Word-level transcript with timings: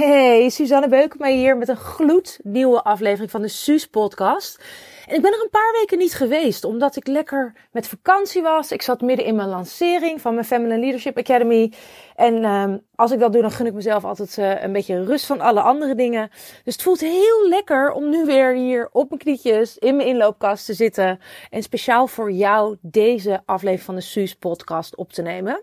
Hey, 0.00 0.48
Suzanne 0.48 0.88
Beukema 0.88 1.26
hier 1.26 1.56
met 1.56 1.68
een 1.68 1.76
gloednieuwe 1.76 2.82
aflevering 2.82 3.30
van 3.30 3.42
de 3.42 3.48
Suus 3.48 3.86
podcast. 3.86 4.64
En 5.06 5.14
ik 5.14 5.22
ben 5.22 5.32
er 5.32 5.42
een 5.42 5.50
paar 5.50 5.72
weken 5.72 5.98
niet 5.98 6.14
geweest, 6.14 6.64
omdat 6.64 6.96
ik 6.96 7.06
lekker 7.06 7.54
met 7.72 7.88
vakantie 7.88 8.42
was. 8.42 8.72
Ik 8.72 8.82
zat 8.82 9.00
midden 9.00 9.26
in 9.26 9.34
mijn 9.34 9.48
lancering 9.48 10.20
van 10.20 10.34
mijn 10.34 10.46
Feminine 10.46 10.80
Leadership 10.80 11.18
Academy. 11.18 11.72
En 12.16 12.44
um, 12.44 12.80
als 12.94 13.10
ik 13.10 13.18
dat 13.18 13.32
doe, 13.32 13.42
dan 13.42 13.50
gun 13.50 13.66
ik 13.66 13.72
mezelf 13.72 14.04
altijd 14.04 14.36
uh, 14.36 14.62
een 14.62 14.72
beetje 14.72 15.04
rust 15.04 15.26
van 15.26 15.40
alle 15.40 15.60
andere 15.60 15.94
dingen. 15.94 16.30
Dus 16.64 16.74
het 16.74 16.82
voelt 16.82 17.00
heel 17.00 17.48
lekker 17.48 17.92
om 17.92 18.10
nu 18.10 18.24
weer 18.24 18.54
hier 18.54 18.88
op 18.92 19.08
mijn 19.08 19.20
knietjes 19.20 19.78
in 19.78 19.96
mijn 19.96 20.08
inloopkast 20.08 20.66
te 20.66 20.74
zitten. 20.74 21.20
En 21.50 21.62
speciaal 21.62 22.06
voor 22.06 22.32
jou 22.32 22.76
deze 22.80 23.42
aflevering 23.44 23.84
van 23.84 23.94
de 23.94 24.00
Suus 24.00 24.34
podcast 24.34 24.96
op 24.96 25.12
te 25.12 25.22
nemen. 25.22 25.62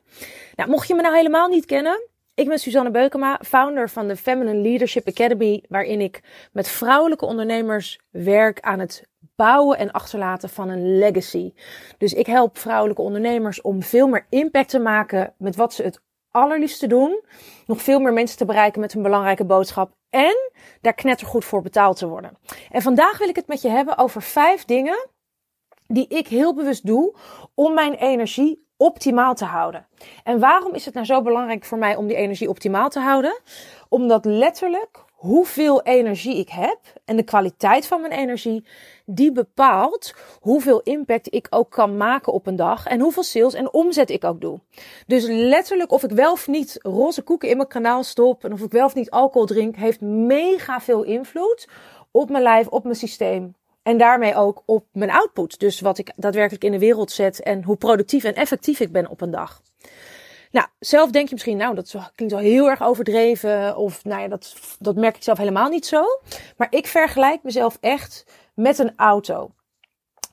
Nou, 0.55 0.69
mocht 0.69 0.87
je 0.87 0.95
me 0.95 1.01
nou 1.01 1.15
helemaal 1.15 1.47
niet 1.47 1.65
kennen... 1.65 2.15
Ik 2.37 2.47
ben 2.47 2.59
Suzanne 2.59 2.91
Beukema, 2.91 3.39
founder 3.45 3.89
van 3.89 4.07
de 4.07 4.15
Feminine 4.15 4.61
Leadership 4.61 5.07
Academy, 5.07 5.63
waarin 5.69 6.01
ik 6.01 6.21
met 6.51 6.67
vrouwelijke 6.67 7.25
ondernemers 7.25 7.99
werk 8.09 8.59
aan 8.59 8.79
het 8.79 9.07
bouwen 9.35 9.77
en 9.77 9.91
achterlaten 9.91 10.49
van 10.49 10.69
een 10.69 10.97
legacy. 10.97 11.53
Dus 11.97 12.13
ik 12.13 12.25
help 12.25 12.57
vrouwelijke 12.57 13.01
ondernemers 13.01 13.61
om 13.61 13.83
veel 13.83 14.07
meer 14.07 14.25
impact 14.29 14.69
te 14.69 14.79
maken 14.79 15.33
met 15.37 15.55
wat 15.55 15.73
ze 15.73 15.83
het 15.83 16.01
allerliefste 16.31 16.87
doen. 16.87 17.23
Nog 17.65 17.81
veel 17.81 17.99
meer 17.99 18.13
mensen 18.13 18.37
te 18.37 18.45
bereiken 18.45 18.81
met 18.81 18.93
een 18.93 19.01
belangrijke 19.01 19.45
boodschap. 19.45 19.91
En 20.09 20.51
daar 20.81 20.93
knettergoed 20.93 21.45
voor 21.45 21.61
betaald 21.61 21.97
te 21.97 22.07
worden. 22.07 22.37
En 22.71 22.81
vandaag 22.81 23.17
wil 23.17 23.29
ik 23.29 23.35
het 23.35 23.47
met 23.47 23.61
je 23.61 23.69
hebben 23.69 23.97
over 23.97 24.21
vijf 24.21 24.65
dingen 24.65 25.07
die 25.87 26.07
ik 26.07 26.27
heel 26.27 26.53
bewust 26.53 26.85
doe 26.85 27.15
om 27.53 27.73
mijn 27.73 27.93
energie 27.93 28.66
optimaal 28.77 29.33
te 29.33 29.45
houden. 29.45 29.85
En 30.23 30.39
waarom 30.39 30.73
is 30.73 30.85
het 30.85 30.93
nou 30.93 31.05
zo 31.05 31.21
belangrijk 31.21 31.65
voor 31.65 31.77
mij 31.77 31.95
om 31.95 32.07
die 32.07 32.15
energie 32.15 32.49
optimaal 32.49 32.89
te 32.89 32.99
houden? 32.99 33.39
Omdat 33.89 34.25
letterlijk 34.25 35.05
hoeveel 35.17 35.81
energie 35.81 36.37
ik 36.37 36.49
heb 36.49 36.79
en 37.05 37.15
de 37.15 37.23
kwaliteit 37.23 37.87
van 37.87 38.01
mijn 38.01 38.13
energie, 38.13 38.65
die 39.05 39.31
bepaalt 39.31 40.13
hoeveel 40.39 40.81
impact 40.81 41.33
ik 41.33 41.47
ook 41.49 41.69
kan 41.69 41.97
maken 41.97 42.33
op 42.33 42.47
een 42.47 42.55
dag 42.55 42.85
en 42.85 42.99
hoeveel 42.99 43.23
sales 43.23 43.53
en 43.53 43.73
omzet 43.73 44.09
ik 44.09 44.23
ook 44.23 44.41
doe. 44.41 44.59
Dus 45.07 45.25
letterlijk 45.27 45.91
of 45.91 46.03
ik 46.03 46.11
wel 46.11 46.31
of 46.31 46.47
niet 46.47 46.79
roze 46.81 47.21
koeken 47.21 47.49
in 47.49 47.57
mijn 47.57 47.69
kanaal 47.69 48.03
stop 48.03 48.43
en 48.43 48.53
of 48.53 48.61
ik 48.61 48.71
wel 48.71 48.85
of 48.85 48.95
niet 48.95 49.09
alcohol 49.09 49.47
drink, 49.47 49.75
heeft 49.75 50.01
mega 50.01 50.81
veel 50.81 51.03
invloed 51.03 51.67
op 52.11 52.29
mijn 52.29 52.43
lijf, 52.43 52.67
op 52.67 52.83
mijn 52.83 52.95
systeem, 52.95 53.55
en 53.87 53.97
daarmee 53.97 54.35
ook 54.35 54.63
op 54.65 54.85
mijn 54.91 55.11
output. 55.11 55.59
Dus 55.59 55.79
wat 55.79 55.97
ik 55.97 56.11
daadwerkelijk 56.15 56.63
in 56.63 56.71
de 56.71 56.79
wereld 56.79 57.11
zet 57.11 57.41
en 57.41 57.63
hoe 57.63 57.75
productief 57.75 58.23
en 58.23 58.35
effectief 58.35 58.79
ik 58.79 58.91
ben 58.91 59.09
op 59.09 59.21
een 59.21 59.31
dag. 59.31 59.61
Nou, 60.51 60.67
zelf 60.79 61.11
denk 61.11 61.27
je 61.27 61.33
misschien, 61.33 61.57
nou, 61.57 61.75
dat 61.75 61.95
klinkt 62.15 62.33
wel 62.33 62.43
heel 62.43 62.69
erg 62.69 62.83
overdreven. 62.83 63.77
Of 63.77 64.03
nou 64.03 64.21
ja, 64.21 64.27
dat, 64.27 64.55
dat 64.79 64.95
merk 64.95 65.15
ik 65.15 65.23
zelf 65.23 65.37
helemaal 65.37 65.69
niet 65.69 65.85
zo. 65.85 66.03
Maar 66.57 66.67
ik 66.69 66.87
vergelijk 66.87 67.43
mezelf 67.43 67.77
echt 67.79 68.25
met 68.53 68.79
een 68.79 68.93
auto. 68.95 69.51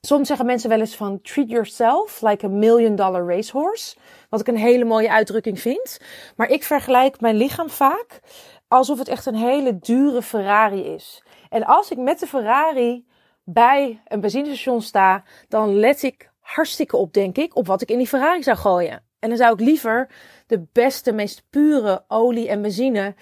Soms 0.01 0.29
zeggen 0.29 0.47
mensen 0.47 0.69
wel 0.69 0.81
eens 0.81 0.97
van 0.97 1.21
treat 1.21 1.51
yourself 1.51 2.21
like 2.21 2.47
a 2.47 2.49
million 2.49 2.97
dollar 2.97 3.27
racehorse. 3.27 3.97
Wat 4.29 4.41
ik 4.41 4.47
een 4.47 4.57
hele 4.57 4.85
mooie 4.85 5.11
uitdrukking 5.11 5.61
vind. 5.61 6.01
Maar 6.37 6.49
ik 6.49 6.63
vergelijk 6.63 7.21
mijn 7.21 7.37
lichaam 7.37 7.71
vaak 7.71 8.21
alsof 8.69 8.99
het 8.99 9.09
echt 9.09 9.27
een 9.27 9.37
hele 9.37 9.79
dure 9.79 10.23
Ferrari 10.23 10.81
is. 10.81 11.23
En 11.49 11.65
als 11.65 11.91
ik 11.91 11.99
met 11.99 12.19
de 12.21 12.27
Ferrari 12.27 13.05
bij 13.45 14.03
een 14.05 14.21
benzinestation 14.21 14.83
sta, 14.83 15.25
dan 15.49 15.79
let 15.79 16.03
ik 16.03 16.31
hartstikke 16.41 16.97
op, 16.97 17.13
denk 17.13 17.37
ik, 17.37 17.57
op 17.57 17.67
wat 17.67 17.83
ik 17.83 17.91
in 17.91 17.99
die 17.99 18.07
Ferrari 18.07 18.43
zou 18.43 18.57
gooien. 18.57 19.03
En 19.19 19.29
dan 19.29 19.39
zou 19.39 19.53
ik 19.53 19.61
liever 19.61 20.11
de 20.47 20.67
beste, 20.73 21.13
meest 21.13 21.43
pure 21.51 22.05
olie 22.09 22.49
en 22.49 22.63
benzine 22.63 23.15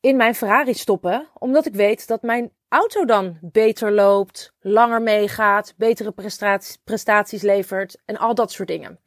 in 0.00 0.16
mijn 0.16 0.34
Ferrari 0.34 0.74
stoppen, 0.74 1.28
omdat 1.38 1.66
ik 1.66 1.74
weet 1.74 2.06
dat 2.06 2.22
mijn 2.22 2.52
auto 2.68 3.04
dan 3.04 3.38
beter 3.40 3.92
loopt, 3.92 4.52
langer 4.60 5.02
meegaat, 5.02 5.74
betere 5.76 6.12
prestaties, 6.12 6.76
prestaties 6.84 7.42
levert 7.42 8.02
en 8.04 8.16
al 8.16 8.34
dat 8.34 8.52
soort 8.52 8.68
dingen. 8.68 9.00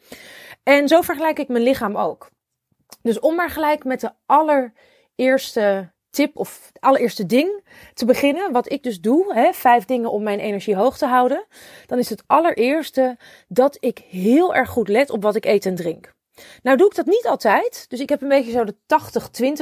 En 0.63 0.87
zo 0.87 1.01
vergelijk 1.01 1.39
ik 1.39 1.47
mijn 1.47 1.63
lichaam 1.63 1.97
ook. 1.97 2.29
Dus 3.01 3.19
om 3.19 3.35
maar 3.35 3.49
gelijk 3.49 3.83
met 3.83 3.99
de 3.99 4.11
allereerste 4.25 5.91
tip 6.11 6.37
of 6.37 6.69
het 6.73 6.81
allereerste 6.81 7.25
ding 7.25 7.63
te 7.93 8.05
beginnen, 8.05 8.51
wat 8.51 8.71
ik 8.71 8.83
dus 8.83 9.01
doe, 9.01 9.33
hè, 9.33 9.53
vijf 9.53 9.85
dingen 9.85 10.11
om 10.11 10.23
mijn 10.23 10.39
energie 10.39 10.75
hoog 10.75 10.97
te 10.97 11.05
houden, 11.05 11.45
dan 11.85 11.97
is 11.97 12.09
het 12.09 12.23
allereerste 12.27 13.17
dat 13.47 13.77
ik 13.79 13.97
heel 14.09 14.55
erg 14.55 14.69
goed 14.69 14.87
let 14.87 15.09
op 15.09 15.23
wat 15.23 15.35
ik 15.35 15.45
eet 15.45 15.65
en 15.65 15.75
drink. 15.75 16.13
Nou 16.63 16.77
doe 16.77 16.87
ik 16.87 16.95
dat 16.95 17.05
niet 17.05 17.27
altijd, 17.27 17.85
dus 17.89 17.99
ik 17.99 18.09
heb 18.09 18.21
een 18.21 18.27
beetje 18.27 18.51
zo 18.51 18.63
de 18.63 18.75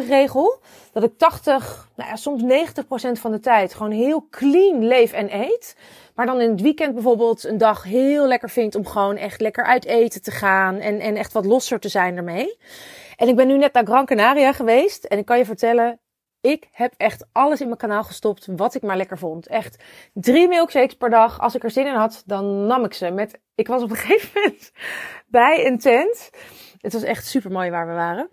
80-20 0.04 0.08
regel, 0.08 0.62
dat 0.92 1.04
ik 1.04 1.18
80, 1.18 1.90
nou 1.96 2.10
ja, 2.10 2.16
soms 2.16 2.44
90% 2.44 3.20
van 3.20 3.32
de 3.32 3.40
tijd 3.40 3.74
gewoon 3.74 3.92
heel 3.92 4.28
clean 4.30 4.86
leef 4.86 5.12
en 5.14 5.36
eet. 5.42 5.76
Maar 6.16 6.26
dan 6.26 6.42
in 6.42 6.50
het 6.50 6.62
weekend 6.62 6.94
bijvoorbeeld 6.94 7.44
een 7.44 7.58
dag 7.58 7.84
heel 7.84 8.28
lekker 8.28 8.50
vind 8.50 8.76
om 8.76 8.86
gewoon 8.86 9.16
echt 9.16 9.42
lekker 9.42 9.64
uit 9.66 9.86
eten 9.86 10.22
te 10.22 10.32
gaan 10.32 10.78
en, 10.78 11.00
en 11.00 11.16
echt 11.16 11.34
wat 11.34 11.46
losser 11.46 11.80
te 11.80 11.90
zijn 11.90 12.18
ermee. 12.18 12.58
En 13.16 13.28
ik 13.28 13.36
ben 13.36 13.48
nu 13.48 13.58
net 13.58 13.74
naar 13.74 13.86
Gran 13.86 14.06
Canaria 14.06 14.54
geweest 14.54 15.04
en 15.04 15.18
ik 15.18 15.26
kan 15.26 15.38
je 15.38 15.46
vertellen, 15.46 16.00
ik 16.42 16.68
heb 16.72 16.94
echt 16.98 17.26
alles 17.32 17.62
in 17.62 17.66
mijn 17.66 17.78
kanaal 17.80 18.04
gestopt 18.04 18.48
wat 18.56 18.76
ik 18.76 18.82
maar 18.82 18.98
lekker 18.98 19.18
vond. 19.18 19.48
Echt 19.48 19.84
drie 20.14 20.48
milkshakes 20.48 20.96
per 20.96 21.10
dag. 21.10 21.40
Als 21.40 21.56
ik 21.56 21.64
er 21.64 21.72
zin 21.72 21.88
in 21.88 21.94
had, 21.94 22.24
dan 22.26 22.66
nam 22.66 22.84
ik 22.84 22.94
ze. 22.94 23.10
Met, 23.12 23.40
ik 23.56 23.68
was 23.68 23.84
op 23.84 23.90
een 23.90 23.96
gegeven 24.06 24.42
moment 24.42 24.72
bij 25.28 25.66
een 25.66 25.80
tent. 25.80 26.30
Het 26.78 26.94
was 26.94 27.04
echt 27.04 27.26
super 27.26 27.52
mooi 27.52 27.70
waar 27.70 27.88
we 27.88 27.94
waren. 27.94 28.30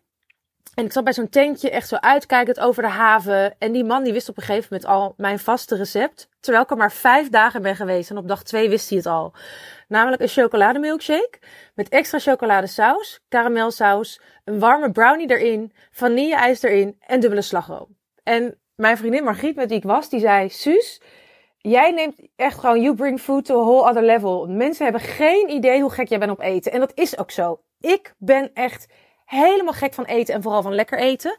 En 0.75 0.84
ik 0.84 0.93
zat 0.93 1.05
bij 1.05 1.12
zo'n 1.12 1.28
tentje 1.28 1.71
echt 1.71 1.89
zo 1.89 1.97
uitkijkend 1.97 2.61
over 2.61 2.83
de 2.83 2.89
haven. 2.89 3.59
En 3.59 3.72
die 3.72 3.84
man 3.84 4.05
die 4.05 4.12
wist 4.12 4.28
op 4.28 4.37
een 4.37 4.43
gegeven 4.43 4.69
moment 4.71 4.91
al 4.91 5.15
mijn 5.17 5.38
vaste 5.38 5.77
recept. 5.77 6.28
Terwijl 6.41 6.65
ik 6.65 6.71
er 6.71 6.77
maar 6.77 6.93
vijf 6.93 7.28
dagen 7.28 7.62
ben 7.62 7.77
geweest. 7.77 8.11
En 8.11 8.17
op 8.17 8.28
dag 8.28 8.43
twee 8.43 8.69
wist 8.69 8.88
hij 8.88 8.99
het 8.99 9.06
al. 9.06 9.33
Namelijk 9.88 10.22
een 10.22 10.28
chocolademilkshake 10.28 11.38
met 11.74 11.88
extra 11.88 12.19
chocoladesaus, 12.19 13.20
karamelsaus, 13.28 14.20
een 14.44 14.58
warme 14.58 14.91
brownie 14.92 15.30
erin, 15.30 15.72
vanille-ijs 15.91 16.62
erin 16.62 16.97
en 17.00 17.20
dubbele 17.20 17.42
slagroom. 17.42 17.96
En 18.22 18.58
mijn 18.75 18.96
vriendin 18.96 19.25
Margriet, 19.25 19.56
met 19.56 19.69
wie 19.69 19.78
ik 19.78 19.84
was, 19.84 20.08
die 20.08 20.20
zei: 20.20 20.48
Suus, 20.48 21.00
jij 21.58 21.91
neemt 21.91 22.20
echt 22.36 22.58
gewoon, 22.58 22.80
you 22.80 22.94
bring 22.94 23.20
food 23.20 23.44
to 23.44 23.60
a 23.60 23.64
whole 23.64 23.88
other 23.88 24.02
level. 24.02 24.46
Mensen 24.46 24.84
hebben 24.84 25.02
geen 25.02 25.50
idee 25.50 25.80
hoe 25.80 25.91
gek 25.91 26.08
jij 26.08 26.19
bent 26.19 26.30
op 26.30 26.41
eten. 26.41 26.72
En 26.72 26.80
dat 26.80 26.92
is 26.94 27.19
ook 27.19 27.30
zo. 27.30 27.60
Ik 27.80 28.14
ben 28.19 28.50
echt 28.54 28.88
helemaal 29.25 29.72
gek 29.72 29.94
van 29.94 30.04
eten 30.04 30.34
en 30.34 30.42
vooral 30.42 30.62
van 30.62 30.75
lekker 30.75 30.98
eten. 30.98 31.36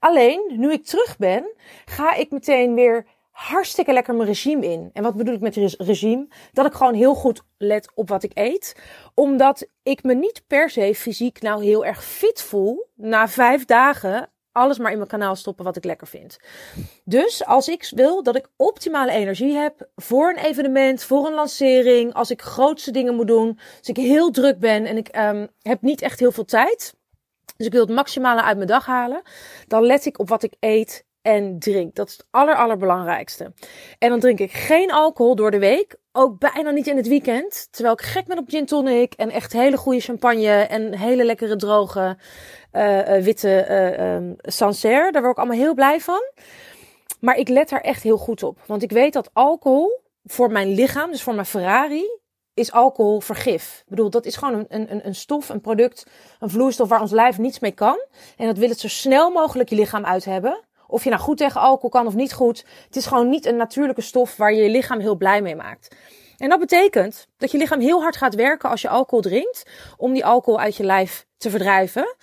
Alleen, 0.00 0.54
nu 0.56 0.72
ik 0.72 0.84
terug 0.84 1.16
ben, 1.16 1.50
ga 1.84 2.14
ik 2.14 2.30
meteen 2.30 2.74
weer 2.74 3.06
hartstikke 3.38 3.92
lekker 3.92 4.14
mijn 4.14 4.28
regime 4.28 4.66
in. 4.66 4.90
En 4.92 5.02
wat 5.02 5.16
bedoel 5.16 5.34
ik 5.34 5.40
met 5.40 5.56
regime? 5.78 6.28
Dat 6.52 6.66
ik 6.66 6.72
gewoon 6.72 6.94
heel 6.94 7.14
goed 7.14 7.42
let 7.58 7.90
op 7.94 8.08
wat 8.08 8.22
ik 8.22 8.30
eet. 8.34 8.76
Omdat 9.14 9.68
ik 9.82 10.02
me 10.02 10.14
niet 10.14 10.42
per 10.46 10.70
se 10.70 10.94
fysiek 10.94 11.42
nou 11.42 11.64
heel 11.64 11.84
erg 11.84 12.04
fit 12.04 12.42
voel 12.42 12.86
na 12.94 13.28
vijf 13.28 13.64
dagen 13.64 14.30
alles 14.52 14.78
maar 14.78 14.90
in 14.90 14.96
mijn 14.96 15.08
kanaal 15.08 15.36
stoppen 15.36 15.64
wat 15.64 15.76
ik 15.76 15.84
lekker 15.84 16.06
vind. 16.06 16.38
Dus 17.04 17.44
als 17.44 17.68
ik 17.68 17.90
wil 17.94 18.22
dat 18.22 18.36
ik 18.36 18.48
optimale 18.56 19.10
energie 19.10 19.54
heb 19.54 19.88
voor 19.96 20.28
een 20.30 20.44
evenement, 20.44 21.04
voor 21.04 21.26
een 21.26 21.34
lancering, 21.34 22.14
als 22.14 22.30
ik 22.30 22.42
grootste 22.42 22.90
dingen 22.90 23.14
moet 23.14 23.26
doen, 23.26 23.58
als 23.78 23.88
ik 23.88 23.96
heel 23.96 24.30
druk 24.30 24.58
ben 24.58 24.86
en 24.86 24.96
ik 24.96 25.16
um, 25.16 25.48
heb 25.62 25.82
niet 25.82 26.02
echt 26.02 26.18
heel 26.18 26.32
veel 26.32 26.44
tijd, 26.44 26.94
dus 27.56 27.66
ik 27.66 27.72
wil 27.72 27.84
het 27.84 27.94
maximale 27.94 28.42
uit 28.42 28.56
mijn 28.56 28.68
dag 28.68 28.86
halen, 28.86 29.22
dan 29.66 29.82
let 29.82 30.04
ik 30.04 30.18
op 30.18 30.28
wat 30.28 30.42
ik 30.42 30.54
eet 30.60 31.06
en 31.22 31.58
drink. 31.58 31.94
Dat 31.94 32.08
is 32.08 32.12
het 32.12 32.26
aller, 32.30 32.54
allerbelangrijkste. 32.54 33.52
En 33.98 34.08
dan 34.08 34.20
drink 34.20 34.38
ik 34.38 34.52
geen 34.52 34.92
alcohol 34.92 35.34
door 35.34 35.50
de 35.50 35.58
week. 35.58 35.96
Ook 36.12 36.38
bijna 36.38 36.70
niet 36.70 36.86
in 36.86 36.96
het 36.96 37.08
weekend. 37.08 37.68
Terwijl 37.70 37.94
ik 37.94 38.02
gek 38.02 38.26
ben 38.26 38.38
op 38.38 38.48
gin 38.48 38.66
tonic 38.66 39.14
en 39.14 39.30
echt 39.30 39.52
hele 39.52 39.76
goede 39.76 40.00
champagne 40.00 40.52
en 40.52 40.94
hele 40.94 41.24
lekkere 41.24 41.56
droge 41.56 42.16
uh, 42.72 43.16
uh, 43.16 43.22
witte 43.22 43.66
uh, 44.00 44.32
Sancerre. 44.52 45.12
Daar 45.12 45.22
word 45.22 45.32
ik 45.32 45.38
allemaal 45.38 45.64
heel 45.64 45.74
blij 45.74 46.00
van. 46.00 46.22
Maar 47.20 47.36
ik 47.36 47.48
let 47.48 47.68
daar 47.68 47.80
echt 47.80 48.02
heel 48.02 48.18
goed 48.18 48.42
op. 48.42 48.58
Want 48.66 48.82
ik 48.82 48.90
weet 48.90 49.12
dat 49.12 49.30
alcohol 49.32 50.00
voor 50.24 50.50
mijn 50.50 50.74
lichaam, 50.74 51.10
dus 51.10 51.22
voor 51.22 51.34
mijn 51.34 51.46
Ferrari, 51.46 52.10
is 52.54 52.72
alcohol 52.72 53.20
vergif. 53.20 53.78
Ik 53.78 53.88
bedoel, 53.88 54.10
dat 54.10 54.26
is 54.26 54.36
gewoon 54.36 54.66
een, 54.68 54.92
een, 54.92 55.06
een 55.06 55.14
stof, 55.14 55.48
een 55.48 55.60
product, 55.60 56.06
een 56.38 56.50
vloeistof 56.50 56.88
waar 56.88 57.00
ons 57.00 57.10
lijf 57.10 57.38
niets 57.38 57.58
mee 57.58 57.72
kan. 57.72 57.98
En 58.36 58.46
dat 58.46 58.58
wil 58.58 58.68
het 58.68 58.80
zo 58.80 58.88
snel 58.88 59.30
mogelijk 59.30 59.68
je 59.68 59.76
lichaam 59.76 60.04
uit 60.04 60.24
hebben. 60.24 60.67
Of 60.90 61.04
je 61.04 61.10
nou 61.10 61.22
goed 61.22 61.36
tegen 61.36 61.60
alcohol 61.60 61.90
kan 61.90 62.06
of 62.06 62.14
niet 62.14 62.32
goed. 62.32 62.64
Het 62.86 62.96
is 62.96 63.06
gewoon 63.06 63.28
niet 63.28 63.46
een 63.46 63.56
natuurlijke 63.56 64.02
stof 64.02 64.36
waar 64.36 64.52
je 64.52 64.62
je 64.62 64.70
lichaam 64.70 65.00
heel 65.00 65.16
blij 65.16 65.42
mee 65.42 65.56
maakt. 65.56 65.96
En 66.38 66.48
dat 66.48 66.58
betekent 66.58 67.26
dat 67.36 67.50
je 67.50 67.58
lichaam 67.58 67.80
heel 67.80 68.02
hard 68.02 68.16
gaat 68.16 68.34
werken 68.34 68.70
als 68.70 68.82
je 68.82 68.88
alcohol 68.88 69.22
drinkt. 69.22 69.62
Om 69.96 70.12
die 70.12 70.24
alcohol 70.24 70.60
uit 70.60 70.76
je 70.76 70.84
lijf 70.84 71.26
te 71.36 71.50
verdrijven. 71.50 72.16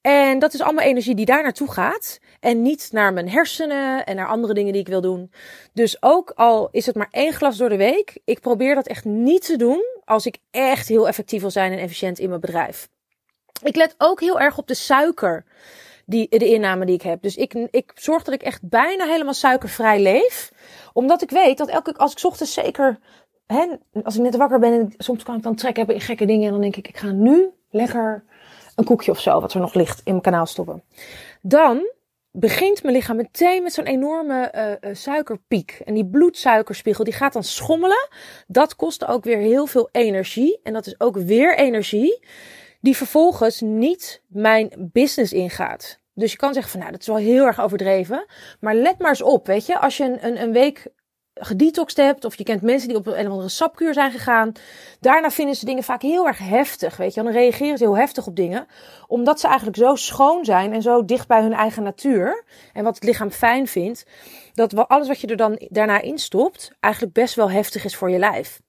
En 0.00 0.38
dat 0.38 0.54
is 0.54 0.60
allemaal 0.60 0.84
energie 0.84 1.14
die 1.14 1.26
daar 1.26 1.42
naartoe 1.42 1.72
gaat. 1.72 2.18
En 2.40 2.62
niet 2.62 2.88
naar 2.92 3.12
mijn 3.12 3.28
hersenen 3.28 4.06
en 4.06 4.16
naar 4.16 4.28
andere 4.28 4.54
dingen 4.54 4.72
die 4.72 4.80
ik 4.80 4.88
wil 4.88 5.00
doen. 5.00 5.32
Dus 5.72 6.02
ook 6.02 6.32
al 6.34 6.68
is 6.70 6.86
het 6.86 6.94
maar 6.94 7.08
één 7.10 7.32
glas 7.32 7.56
door 7.56 7.68
de 7.68 7.76
week. 7.76 8.18
Ik 8.24 8.40
probeer 8.40 8.74
dat 8.74 8.86
echt 8.86 9.04
niet 9.04 9.46
te 9.46 9.56
doen 9.56 9.84
als 10.04 10.26
ik 10.26 10.38
echt 10.50 10.88
heel 10.88 11.08
effectief 11.08 11.40
wil 11.40 11.50
zijn 11.50 11.72
en 11.72 11.78
efficiënt 11.78 12.18
in 12.18 12.28
mijn 12.28 12.40
bedrijf. 12.40 12.88
Ik 13.62 13.76
let 13.76 13.94
ook 13.98 14.20
heel 14.20 14.40
erg 14.40 14.58
op 14.58 14.66
de 14.66 14.74
suiker 14.74 15.44
die, 16.06 16.38
de 16.38 16.48
inname 16.48 16.84
die 16.84 16.94
ik 16.94 17.02
heb. 17.02 17.22
Dus 17.22 17.36
ik, 17.36 17.54
ik 17.54 17.92
zorg 17.94 18.22
dat 18.22 18.34
ik 18.34 18.42
echt 18.42 18.68
bijna 18.68 19.06
helemaal 19.06 19.34
suikervrij 19.34 20.00
leef. 20.00 20.52
Omdat 20.92 21.22
ik 21.22 21.30
weet 21.30 21.58
dat 21.58 21.68
elke, 21.68 21.96
als 21.96 22.12
ik 22.12 22.24
ochtends 22.24 22.52
zeker, 22.52 22.98
hè, 23.46 23.66
als 24.02 24.16
ik 24.16 24.22
net 24.22 24.36
wakker 24.36 24.58
ben 24.58 24.72
en 24.72 24.94
soms 24.98 25.22
kan 25.22 25.36
ik 25.36 25.42
dan 25.42 25.54
trekken 25.54 25.78
hebben 25.78 26.00
in 26.00 26.06
gekke 26.06 26.26
dingen. 26.26 26.46
En 26.46 26.52
dan 26.52 26.60
denk 26.60 26.76
ik, 26.76 26.88
ik 26.88 26.96
ga 26.96 27.10
nu 27.10 27.50
lekker 27.70 28.24
een 28.76 28.84
koekje 28.84 29.10
of 29.10 29.20
zo, 29.20 29.40
wat 29.40 29.54
er 29.54 29.60
nog 29.60 29.74
ligt, 29.74 29.98
in 29.98 30.10
mijn 30.10 30.22
kanaal 30.22 30.46
stoppen. 30.46 30.82
Dan 31.42 31.90
begint 32.30 32.82
mijn 32.82 32.94
lichaam 32.94 33.16
meteen 33.16 33.62
met 33.62 33.72
zo'n 33.72 33.84
enorme 33.84 34.78
uh, 34.80 34.94
suikerpiek. 34.94 35.80
En 35.84 35.94
die 35.94 36.06
bloedsuikerspiegel 36.06 37.04
die 37.04 37.12
gaat 37.12 37.32
dan 37.32 37.44
schommelen. 37.44 38.08
Dat 38.46 38.76
kost 38.76 39.06
ook 39.06 39.24
weer 39.24 39.38
heel 39.38 39.66
veel 39.66 39.88
energie. 39.92 40.60
En 40.62 40.72
dat 40.72 40.86
is 40.86 41.00
ook 41.00 41.16
weer 41.16 41.56
energie 41.56 42.20
die 42.82 42.96
vervolgens 42.96 43.60
niet 43.60 44.22
mijn 44.28 44.90
business 44.92 45.32
ingaat. 45.32 46.00
Dus 46.14 46.30
je 46.30 46.36
kan 46.36 46.52
zeggen 46.52 46.70
van 46.70 46.80
nou, 46.80 46.92
dat 46.92 47.00
is 47.00 47.06
wel 47.06 47.16
heel 47.16 47.46
erg 47.46 47.60
overdreven. 47.60 48.26
Maar 48.60 48.74
let 48.74 48.98
maar 48.98 49.08
eens 49.08 49.22
op, 49.22 49.46
weet 49.46 49.66
je. 49.66 49.78
Als 49.78 49.96
je 49.96 50.04
een, 50.04 50.26
een, 50.26 50.42
een 50.42 50.52
week 50.52 50.92
gedetoxed 51.34 51.96
hebt, 51.96 52.24
of 52.24 52.34
je 52.34 52.44
kent 52.44 52.62
mensen 52.62 52.88
die 52.88 52.96
op 52.96 53.06
een 53.06 53.26
of 53.26 53.32
andere 53.32 53.48
sapkuur 53.48 53.94
zijn 53.94 54.10
gegaan. 54.10 54.52
Daarna 55.00 55.30
vinden 55.30 55.56
ze 55.56 55.64
dingen 55.64 55.82
vaak 55.82 56.02
heel 56.02 56.26
erg 56.26 56.38
heftig, 56.38 56.96
weet 56.96 57.14
je. 57.14 57.22
Dan 57.22 57.32
reageren 57.32 57.78
ze 57.78 57.84
heel 57.84 57.96
heftig 57.96 58.26
op 58.26 58.36
dingen, 58.36 58.66
omdat 59.06 59.40
ze 59.40 59.46
eigenlijk 59.46 59.76
zo 59.76 59.94
schoon 59.94 60.44
zijn 60.44 60.72
en 60.72 60.82
zo 60.82 61.04
dicht 61.04 61.28
bij 61.28 61.42
hun 61.42 61.52
eigen 61.52 61.82
natuur. 61.82 62.44
En 62.72 62.84
wat 62.84 62.94
het 62.94 63.04
lichaam 63.04 63.30
fijn 63.30 63.66
vindt, 63.66 64.06
dat 64.54 64.88
alles 64.88 65.08
wat 65.08 65.20
je 65.20 65.26
er 65.26 65.36
dan 65.36 65.60
daarna 65.68 66.00
instopt, 66.00 66.72
eigenlijk 66.80 67.14
best 67.14 67.34
wel 67.34 67.50
heftig 67.50 67.84
is 67.84 67.96
voor 67.96 68.10
je 68.10 68.18
lijf. 68.18 68.60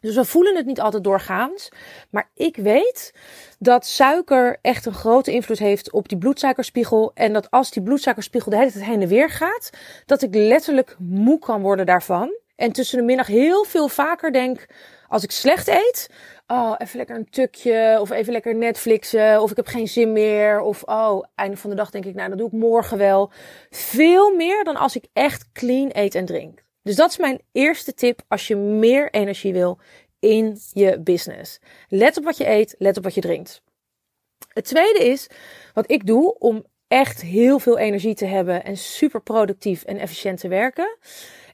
Dus 0.00 0.14
we 0.14 0.24
voelen 0.24 0.56
het 0.56 0.66
niet 0.66 0.80
altijd 0.80 1.04
doorgaans. 1.04 1.68
Maar 2.10 2.30
ik 2.34 2.56
weet 2.56 3.14
dat 3.58 3.86
suiker 3.86 4.58
echt 4.62 4.86
een 4.86 4.94
grote 4.94 5.32
invloed 5.32 5.58
heeft 5.58 5.92
op 5.92 6.08
die 6.08 6.18
bloedsuikerspiegel. 6.18 7.10
En 7.14 7.32
dat 7.32 7.50
als 7.50 7.70
die 7.70 7.82
bloedsuikerspiegel 7.82 8.50
de 8.50 8.56
hele 8.56 8.72
tijd 8.72 8.84
heen 8.84 9.02
en 9.02 9.08
weer 9.08 9.30
gaat, 9.30 9.70
dat 10.06 10.22
ik 10.22 10.34
letterlijk 10.34 10.96
moe 10.98 11.38
kan 11.38 11.62
worden 11.62 11.86
daarvan. 11.86 12.36
En 12.56 12.72
tussen 12.72 12.98
de 12.98 13.04
middag 13.04 13.26
heel 13.26 13.64
veel 13.64 13.88
vaker 13.88 14.32
denk, 14.32 14.66
als 15.08 15.22
ik 15.22 15.30
slecht 15.30 15.68
eet, 15.68 16.10
oh, 16.46 16.74
even 16.78 16.96
lekker 16.96 17.16
een 17.16 17.30
tukje, 17.30 17.98
of 18.00 18.10
even 18.10 18.32
lekker 18.32 18.54
Netflixen, 18.54 19.42
of 19.42 19.50
ik 19.50 19.56
heb 19.56 19.66
geen 19.66 19.88
zin 19.88 20.12
meer, 20.12 20.60
of 20.60 20.82
oh, 20.82 21.24
einde 21.34 21.56
van 21.56 21.70
de 21.70 21.76
dag 21.76 21.90
denk 21.90 22.04
ik, 22.04 22.14
nou, 22.14 22.28
dat 22.28 22.38
doe 22.38 22.46
ik 22.46 22.52
morgen 22.52 22.98
wel. 22.98 23.32
Veel 23.70 24.34
meer 24.34 24.64
dan 24.64 24.76
als 24.76 24.96
ik 24.96 25.06
echt 25.12 25.52
clean 25.52 25.90
eet 25.92 26.14
en 26.14 26.24
drink. 26.24 26.66
Dus 26.88 26.96
dat 26.96 27.10
is 27.10 27.18
mijn 27.18 27.40
eerste 27.52 27.94
tip 27.94 28.22
als 28.28 28.46
je 28.46 28.56
meer 28.56 29.10
energie 29.10 29.52
wil 29.52 29.78
in 30.18 30.58
je 30.72 31.00
business. 31.00 31.58
Let 31.88 32.16
op 32.16 32.24
wat 32.24 32.36
je 32.36 32.48
eet, 32.48 32.74
let 32.78 32.96
op 32.96 33.04
wat 33.04 33.14
je 33.14 33.20
drinkt. 33.20 33.62
Het 34.48 34.64
tweede 34.64 34.98
is 34.98 35.26
wat 35.74 35.90
ik 35.90 36.06
doe 36.06 36.38
om 36.38 36.64
echt 36.86 37.22
heel 37.22 37.58
veel 37.58 37.78
energie 37.78 38.14
te 38.14 38.24
hebben 38.24 38.64
en 38.64 38.76
super 38.76 39.22
productief 39.22 39.84
en 39.84 39.98
efficiënt 39.98 40.40
te 40.40 40.48
werken. 40.48 40.96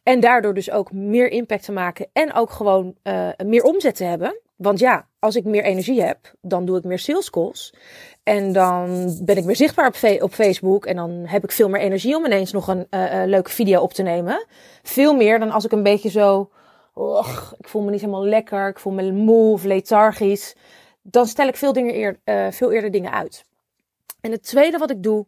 En 0.03 0.21
daardoor 0.21 0.55
dus 0.55 0.71
ook 0.71 0.93
meer 0.93 1.31
impact 1.31 1.65
te 1.65 1.73
maken 1.73 2.09
en 2.13 2.35
ook 2.35 2.51
gewoon 2.51 2.97
uh, 3.03 3.29
meer 3.45 3.63
omzet 3.63 3.95
te 3.95 4.05
hebben. 4.05 4.41
Want 4.57 4.79
ja, 4.79 5.09
als 5.25 5.37
ik 5.37 5.45
meer 5.45 5.65
energie 5.65 6.03
heb, 6.03 6.19
dan 6.41 6.65
doe 6.65 6.79
ik 6.79 6.85
meer 6.85 6.99
sales 6.99 7.31
calls. 7.31 7.75
En 8.23 8.53
dan 8.53 9.11
ben 9.23 9.37
ik 9.37 9.45
meer 9.45 9.57
zichtbaar 9.57 9.87
op, 9.87 10.23
op 10.23 10.33
Facebook. 10.33 10.87
En 10.87 10.97
dan 10.97 11.11
heb 11.11 11.45
ik 11.45 11.53
veel 11.53 11.69
meer 11.69 11.81
energie 11.81 12.17
om 12.17 12.25
ineens 12.25 12.53
nog 12.53 12.69
een 12.69 12.87
uh, 12.91 13.23
leuke 13.27 13.51
video 13.51 13.81
op 13.81 13.93
te 13.93 14.03
nemen. 14.03 14.47
Veel 14.83 15.15
meer 15.15 15.39
dan 15.39 15.51
als 15.51 15.65
ik 15.65 15.73
een 15.73 15.83
beetje 15.83 16.11
zo. 16.11 16.51
Och, 16.95 17.55
ik 17.59 17.69
voel 17.69 17.83
me 17.83 17.91
niet 17.91 18.01
helemaal 18.01 18.25
lekker. 18.25 18.69
Ik 18.69 18.79
voel 18.79 18.93
me 18.93 19.13
moe 19.13 19.53
of 19.53 19.65
lethargisch. 19.65 20.55
Dan 21.03 21.27
stel 21.27 21.49
ik 21.49 21.57
veel, 21.57 21.73
dingen 21.73 21.95
eer, 21.95 22.21
uh, 22.25 22.51
veel 22.51 22.73
eerder 22.73 22.91
dingen 22.91 23.13
uit. 23.13 23.45
En 24.21 24.31
het 24.31 24.43
tweede 24.43 24.79
wat 24.79 24.91
ik 24.91 25.03
doe, 25.03 25.27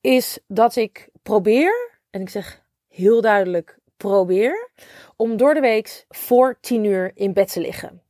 is 0.00 0.38
dat 0.46 0.76
ik 0.76 1.08
probeer. 1.22 2.00
En 2.10 2.20
ik 2.20 2.28
zeg 2.28 2.62
heel 2.88 3.20
duidelijk 3.20 3.78
probeer. 3.96 4.70
Om 5.16 5.36
door 5.36 5.54
de 5.54 5.60
week 5.60 6.04
voor 6.08 6.58
tien 6.60 6.84
uur 6.84 7.10
in 7.14 7.32
bed 7.32 7.52
te 7.52 7.60
liggen. 7.60 8.01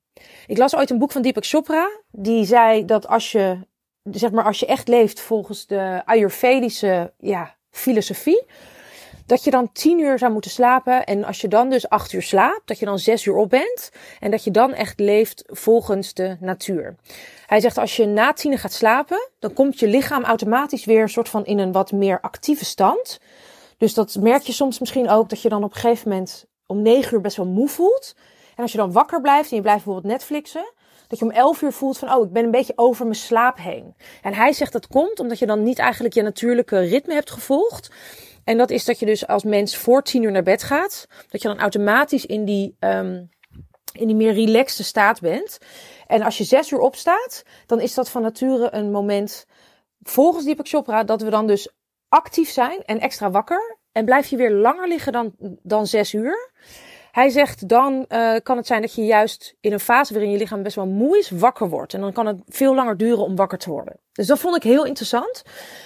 Ik 0.53 0.59
las 0.59 0.77
ooit 0.77 0.91
een 0.91 0.99
boek 0.99 1.13
van 1.13 1.23
Deepak 1.23 1.47
Chopra. 1.47 1.91
Die 2.11 2.45
zei 2.45 2.85
dat 2.85 3.07
als 3.09 3.33
je, 3.33 3.59
zeg 4.03 4.31
maar, 4.31 4.45
als 4.45 4.61
je 4.61 4.67
echt 4.67 4.89
leeft 4.89 5.21
volgens 5.21 5.67
de 5.67 6.03
Ayurvedische 6.05 7.13
ja, 7.19 7.57
filosofie. 7.71 8.47
Dat 9.27 9.45
je 9.45 9.51
dan 9.51 9.73
tien 9.73 9.99
uur 9.99 10.19
zou 10.19 10.33
moeten 10.33 10.51
slapen. 10.51 11.05
En 11.05 11.25
als 11.25 11.41
je 11.41 11.49
dan 11.49 11.71
dus 11.71 11.89
acht 11.89 12.13
uur 12.13 12.23
slaapt, 12.23 12.61
dat 12.65 12.79
je 12.79 12.85
dan 12.85 12.99
zes 12.99 13.25
uur 13.25 13.37
op 13.37 13.51
bent. 13.51 13.91
En 14.21 14.31
dat 14.31 14.45
je 14.45 14.51
dan 14.51 14.73
echt 14.73 15.01
leeft 15.01 15.45
volgens 15.47 16.15
de 16.15 16.37
natuur. 16.41 16.97
Hij 17.47 17.61
zegt 17.61 17.79
als 17.79 17.97
je 17.97 18.07
na 18.07 18.33
tien 18.33 18.59
gaat 18.59 18.73
slapen, 18.73 19.29
dan 19.39 19.53
komt 19.53 19.79
je 19.79 19.87
lichaam 19.87 20.25
automatisch 20.25 20.85
weer 20.85 21.03
een 21.03 21.09
soort 21.09 21.29
van 21.29 21.45
in 21.45 21.59
een 21.59 21.73
wat 21.73 21.93
meer 21.93 22.21
actieve 22.21 22.65
stand. 22.65 23.21
Dus 23.79 23.95
dat 23.95 24.17
merk 24.21 24.43
je 24.43 24.53
soms 24.53 24.79
misschien 24.79 25.09
ook 25.09 25.29
dat 25.29 25.43
je 25.43 25.49
dan 25.49 25.65
op 25.65 25.75
een 25.75 25.81
gegeven 25.81 26.09
moment 26.09 26.47
om 26.67 26.83
negen 26.83 27.15
uur 27.15 27.21
best 27.21 27.37
wel 27.37 27.47
moe 27.47 27.69
voelt. 27.69 28.15
En 28.57 28.63
als 28.63 28.73
je 28.73 28.79
dan 28.79 28.93
wakker 28.93 29.21
blijft 29.21 29.51
en 29.51 29.57
je 29.57 29.63
blijft 29.63 29.85
bijvoorbeeld 29.85 30.15
Netflixen, 30.15 30.73
dat 31.09 31.19
je 31.19 31.25
om 31.25 31.31
11 31.31 31.63
uur 31.63 31.73
voelt 31.73 31.99
van, 31.99 32.13
oh, 32.13 32.27
ik 32.27 32.33
ben 32.33 32.45
een 32.45 32.51
beetje 32.51 32.73
over 32.77 33.05
mijn 33.05 33.17
slaap 33.17 33.59
heen. 33.59 33.95
En 34.23 34.35
hij 34.35 34.53
zegt 34.53 34.73
dat 34.73 34.87
komt 34.87 35.21
omdat 35.21 35.39
je 35.39 35.47
dan 35.47 35.63
niet 35.63 35.79
eigenlijk 35.79 36.15
je 36.15 36.23
natuurlijke 36.23 36.79
ritme 36.79 37.15
hebt 37.15 37.31
gevolgd. 37.31 37.91
En 38.45 38.59
dat 38.59 38.71
is 38.71 38.85
dat 38.85 38.99
je 38.99 39.07
dus 39.07 39.27
als 39.27 39.45
mens 39.45 39.77
voor 39.77 40.03
10 40.03 40.23
uur 40.23 40.33
naar 40.33 40.43
bed 40.43 40.63
gaat, 40.63 41.07
dat 41.29 41.43
je 41.43 41.49
dan 41.49 41.59
automatisch 41.59 42.27
in 42.27 42.45
die, 42.45 42.77
um, 42.81 43.31
in 43.93 44.07
die 44.07 44.17
meer 44.17 44.33
relaxte 44.33 44.85
staat 44.85 45.21
bent. 45.21 45.59
En 46.07 46.23
als 46.23 46.39
je 46.39 46.45
6 46.45 46.71
uur 46.71 46.79
opstaat, 46.79 47.43
dan 47.67 47.81
is 47.81 47.95
dat 47.95 48.11
van 48.11 48.23
nature 48.23 48.75
een 48.75 48.91
moment, 48.91 49.47
volgens 50.01 50.45
Deepak 50.45 50.69
Chopra, 50.69 51.05
dat 51.05 51.23
we 51.23 51.31
dan 51.31 51.47
dus 51.47 51.69
actief 52.09 52.51
zijn 52.51 52.83
en 52.85 53.01
extra 53.01 53.31
wakker. 53.31 53.79
En 53.93 54.05
blijf 54.05 54.27
je 54.27 54.37
weer 54.37 54.53
langer 54.53 54.89
liggen 54.89 55.13
dan, 55.13 55.35
dan 55.63 55.87
6 55.87 56.13
uur. 56.13 56.51
Hij 57.13 57.29
zegt 57.29 57.69
dan 57.69 58.05
uh, 58.09 58.37
kan 58.43 58.57
het 58.57 58.67
zijn 58.67 58.81
dat 58.81 58.95
je 58.95 59.05
juist 59.05 59.57
in 59.61 59.73
een 59.73 59.81
fase 59.81 60.13
waarin 60.13 60.31
je 60.31 60.39
lichaam 60.39 60.63
best 60.63 60.77
wel 60.77 60.87
moe 60.87 61.19
is, 61.19 61.31
wakker 61.31 61.69
wordt. 61.69 61.95
En 61.95 62.01
dan 62.01 62.13
kan 62.13 62.27
het 62.27 62.37
veel 62.49 62.75
langer 62.75 62.97
duren 62.97 63.25
om 63.25 63.37
wakker 63.37 63.59
te 63.59 63.71
worden. 63.71 63.97
Dus 64.13 64.27
dat 64.27 64.39
vond 64.39 64.57
ik 64.57 64.63
heel 64.63 64.85
interessant. 64.85 65.43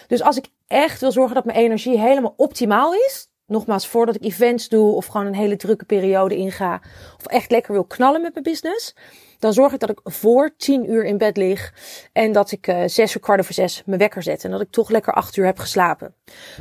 Dus 0.06 0.22
als 0.22 0.36
ik 0.36 0.46
echt 0.66 1.00
wil 1.00 1.12
zorgen 1.12 1.34
dat 1.34 1.44
mijn 1.44 1.58
energie 1.58 1.98
helemaal 1.98 2.34
optimaal 2.36 2.94
is. 2.94 3.28
Nogmaals, 3.46 3.88
voordat 3.88 4.14
ik 4.14 4.24
events 4.24 4.68
doe 4.68 4.94
of 4.94 5.06
gewoon 5.06 5.26
een 5.26 5.34
hele 5.34 5.56
drukke 5.56 5.84
periode 5.84 6.36
inga. 6.36 6.80
Of 7.18 7.26
echt 7.26 7.50
lekker 7.50 7.72
wil 7.72 7.84
knallen 7.84 8.20
met 8.20 8.32
mijn 8.32 8.44
business. 8.44 8.94
Dan 9.38 9.52
zorg 9.52 9.72
ik 9.72 9.80
dat 9.80 9.90
ik 9.90 10.00
voor 10.04 10.54
tien 10.56 10.90
uur 10.90 11.04
in 11.04 11.18
bed 11.18 11.36
lig. 11.36 11.74
En 12.12 12.32
dat 12.32 12.50
ik 12.52 12.66
uh, 12.66 12.82
zes 12.86 13.14
uur 13.14 13.20
kwart 13.20 13.40
over 13.40 13.54
zes 13.54 13.82
mijn 13.86 13.98
wekker 13.98 14.22
zet. 14.22 14.44
En 14.44 14.50
dat 14.50 14.60
ik 14.60 14.70
toch 14.70 14.90
lekker 14.90 15.12
acht 15.12 15.36
uur 15.36 15.44
heb 15.44 15.58
geslapen. 15.58 16.14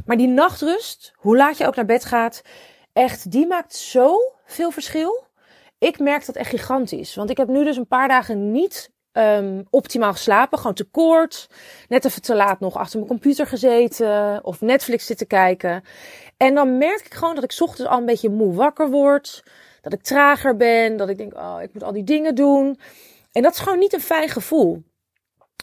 Maar 0.06 0.18
die 0.18 0.27
nachtrust, 0.27 1.13
hoe 1.15 1.38
laat 1.38 1.57
je 1.57 1.68
ook 1.68 1.75
naar 1.75 1.85
bed 1.85 2.06
gaat. 2.06 2.41
Echt, 2.95 3.31
die 3.31 3.47
maakt 3.47 3.75
zo 3.75 4.18
veel 4.45 4.71
verschil. 4.71 5.23
Ik 5.78 5.99
merk 5.99 6.25
dat 6.25 6.35
echt 6.35 6.49
gigantisch. 6.49 7.16
Want 7.16 7.30
ik 7.30 7.37
heb 7.37 7.47
nu 7.47 7.64
dus 7.64 7.78
een 7.78 7.87
paar 7.87 8.07
dagen 8.07 8.52
niet 8.52 8.92
um, 9.11 9.66
optimaal 9.69 10.11
geslapen. 10.11 10.57
Gewoon 10.57 10.73
te 10.73 10.83
kort. 10.83 11.47
Net 11.87 12.06
even 12.06 12.21
te 12.21 12.35
laat 12.35 12.59
nog 12.59 12.75
achter 12.75 12.97
mijn 12.97 13.09
computer 13.09 13.47
gezeten. 13.47 14.44
Of 14.44 14.61
Netflix 14.61 15.06
zitten 15.06 15.28
kijken. 15.28 15.83
En 16.37 16.56
dan 16.56 16.78
merk 16.78 17.06
ik 17.06 17.14
gewoon 17.14 17.35
dat 17.35 17.44
ik 17.44 17.56
ochtends 17.59 17.92
al 17.92 17.97
een 17.97 18.06
beetje 18.06 18.30
moe 18.30 18.54
wakker 18.54 18.90
word. 18.90 19.44
Dat 19.81 19.94
ik 19.94 20.02
trager 20.02 20.56
ben. 20.56 20.97
Dat 20.97 21.09
ik 21.09 21.18
denk, 21.18 21.33
oh, 21.33 21.57
ik 21.61 21.73
moet 21.73 21.83
al 21.83 21.94
die 21.94 22.04
dingen 22.04 22.35
doen. 22.35 22.80
En 23.31 23.42
dat 23.42 23.54
is 23.54 23.59
gewoon 23.59 23.80
niet 23.80 23.94
een 23.94 24.02
fijn 24.02 24.30
gevoel. 24.30 24.83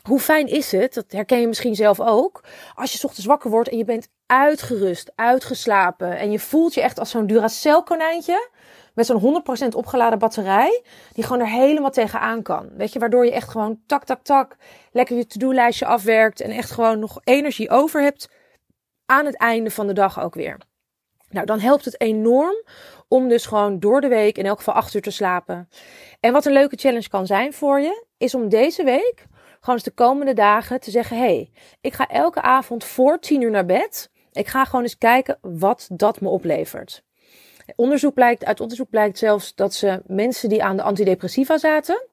Hoe 0.02 0.20
fijn 0.20 0.46
is 0.46 0.72
het, 0.72 0.94
dat 0.94 1.04
herken 1.08 1.40
je 1.40 1.46
misschien 1.46 1.74
zelf 1.74 2.00
ook, 2.00 2.44
als 2.74 2.92
je 2.92 3.04
ochtends 3.04 3.26
wakker 3.26 3.50
wordt 3.50 3.68
en 3.68 3.76
je 3.76 3.84
bent 3.84 4.08
uitgerust, 4.32 5.12
uitgeslapen 5.14 6.18
en 6.18 6.30
je 6.30 6.38
voelt 6.38 6.74
je 6.74 6.80
echt 6.80 6.98
als 6.98 7.10
zo'n 7.10 7.26
Duracell 7.26 7.82
konijntje 7.82 8.50
met 8.94 9.06
zo'n 9.06 9.42
100% 9.64 9.68
opgeladen 9.68 10.18
batterij, 10.18 10.82
die 11.12 11.24
gewoon 11.24 11.40
er 11.40 11.48
helemaal 11.48 11.90
tegenaan 11.90 12.42
kan. 12.42 12.68
Weet 12.76 12.92
je, 12.92 12.98
waardoor 12.98 13.24
je 13.24 13.32
echt 13.32 13.48
gewoon 13.48 13.80
tak, 13.86 14.04
tak, 14.04 14.22
tak, 14.22 14.56
lekker 14.92 15.16
je 15.16 15.26
to-do-lijstje 15.26 15.86
afwerkt 15.86 16.40
en 16.40 16.50
echt 16.50 16.70
gewoon 16.70 16.98
nog 16.98 17.20
energie 17.24 17.70
over 17.70 18.02
hebt 18.02 18.28
aan 19.06 19.26
het 19.26 19.36
einde 19.36 19.70
van 19.70 19.86
de 19.86 19.92
dag 19.92 20.20
ook 20.20 20.34
weer. 20.34 20.58
Nou, 21.30 21.46
dan 21.46 21.60
helpt 21.60 21.84
het 21.84 22.00
enorm 22.00 22.64
om 23.08 23.28
dus 23.28 23.46
gewoon 23.46 23.80
door 23.80 24.00
de 24.00 24.08
week 24.08 24.38
in 24.38 24.46
elk 24.46 24.58
geval 24.58 24.74
8 24.74 24.94
uur 24.94 25.02
te 25.02 25.10
slapen. 25.10 25.68
En 26.20 26.32
wat 26.32 26.44
een 26.44 26.52
leuke 26.52 26.76
challenge 26.76 27.08
kan 27.08 27.26
zijn 27.26 27.52
voor 27.52 27.80
je, 27.80 28.04
is 28.18 28.34
om 28.34 28.48
deze 28.48 28.84
week 28.84 29.26
gewoon 29.60 29.80
de 29.82 29.90
komende 29.90 30.32
dagen 30.32 30.80
te 30.80 30.90
zeggen: 30.90 31.18
hey, 31.18 31.50
ik 31.80 31.92
ga 31.92 32.06
elke 32.08 32.42
avond 32.42 32.84
voor 32.84 33.18
10 33.18 33.40
uur 33.40 33.50
naar 33.50 33.66
bed. 33.66 34.10
Ik 34.32 34.48
ga 34.48 34.64
gewoon 34.64 34.82
eens 34.82 34.98
kijken 34.98 35.38
wat 35.40 35.88
dat 35.92 36.20
me 36.20 36.28
oplevert. 36.28 37.02
Onderzoek 37.76 38.14
blijkt, 38.14 38.44
uit 38.44 38.60
onderzoek 38.60 38.90
blijkt 38.90 39.18
zelfs 39.18 39.54
dat 39.54 39.74
ze 39.74 40.02
mensen 40.06 40.48
die 40.48 40.64
aan 40.64 40.76
de 40.76 40.82
antidepressiva 40.82 41.58
zaten, 41.58 42.06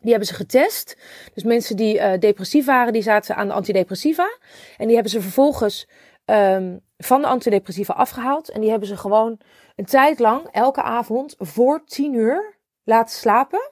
die 0.00 0.10
hebben 0.10 0.28
ze 0.28 0.34
getest. 0.34 0.96
Dus 1.34 1.42
mensen 1.42 1.76
die 1.76 1.96
uh, 1.96 2.12
depressief 2.18 2.66
waren, 2.66 2.92
die 2.92 3.02
zaten 3.02 3.36
aan 3.36 3.46
de 3.46 3.52
antidepressiva. 3.52 4.38
En 4.76 4.84
die 4.84 4.94
hebben 4.94 5.12
ze 5.12 5.20
vervolgens 5.20 5.88
um, 6.24 6.80
van 6.96 7.20
de 7.20 7.26
antidepressiva 7.26 7.94
afgehaald. 7.94 8.48
En 8.48 8.60
die 8.60 8.70
hebben 8.70 8.88
ze 8.88 8.96
gewoon 8.96 9.40
een 9.76 9.84
tijd 9.84 10.18
lang, 10.18 10.48
elke 10.52 10.82
avond, 10.82 11.34
voor 11.38 11.84
10 11.84 12.14
uur 12.14 12.58
laten 12.84 13.16
slapen. 13.16 13.70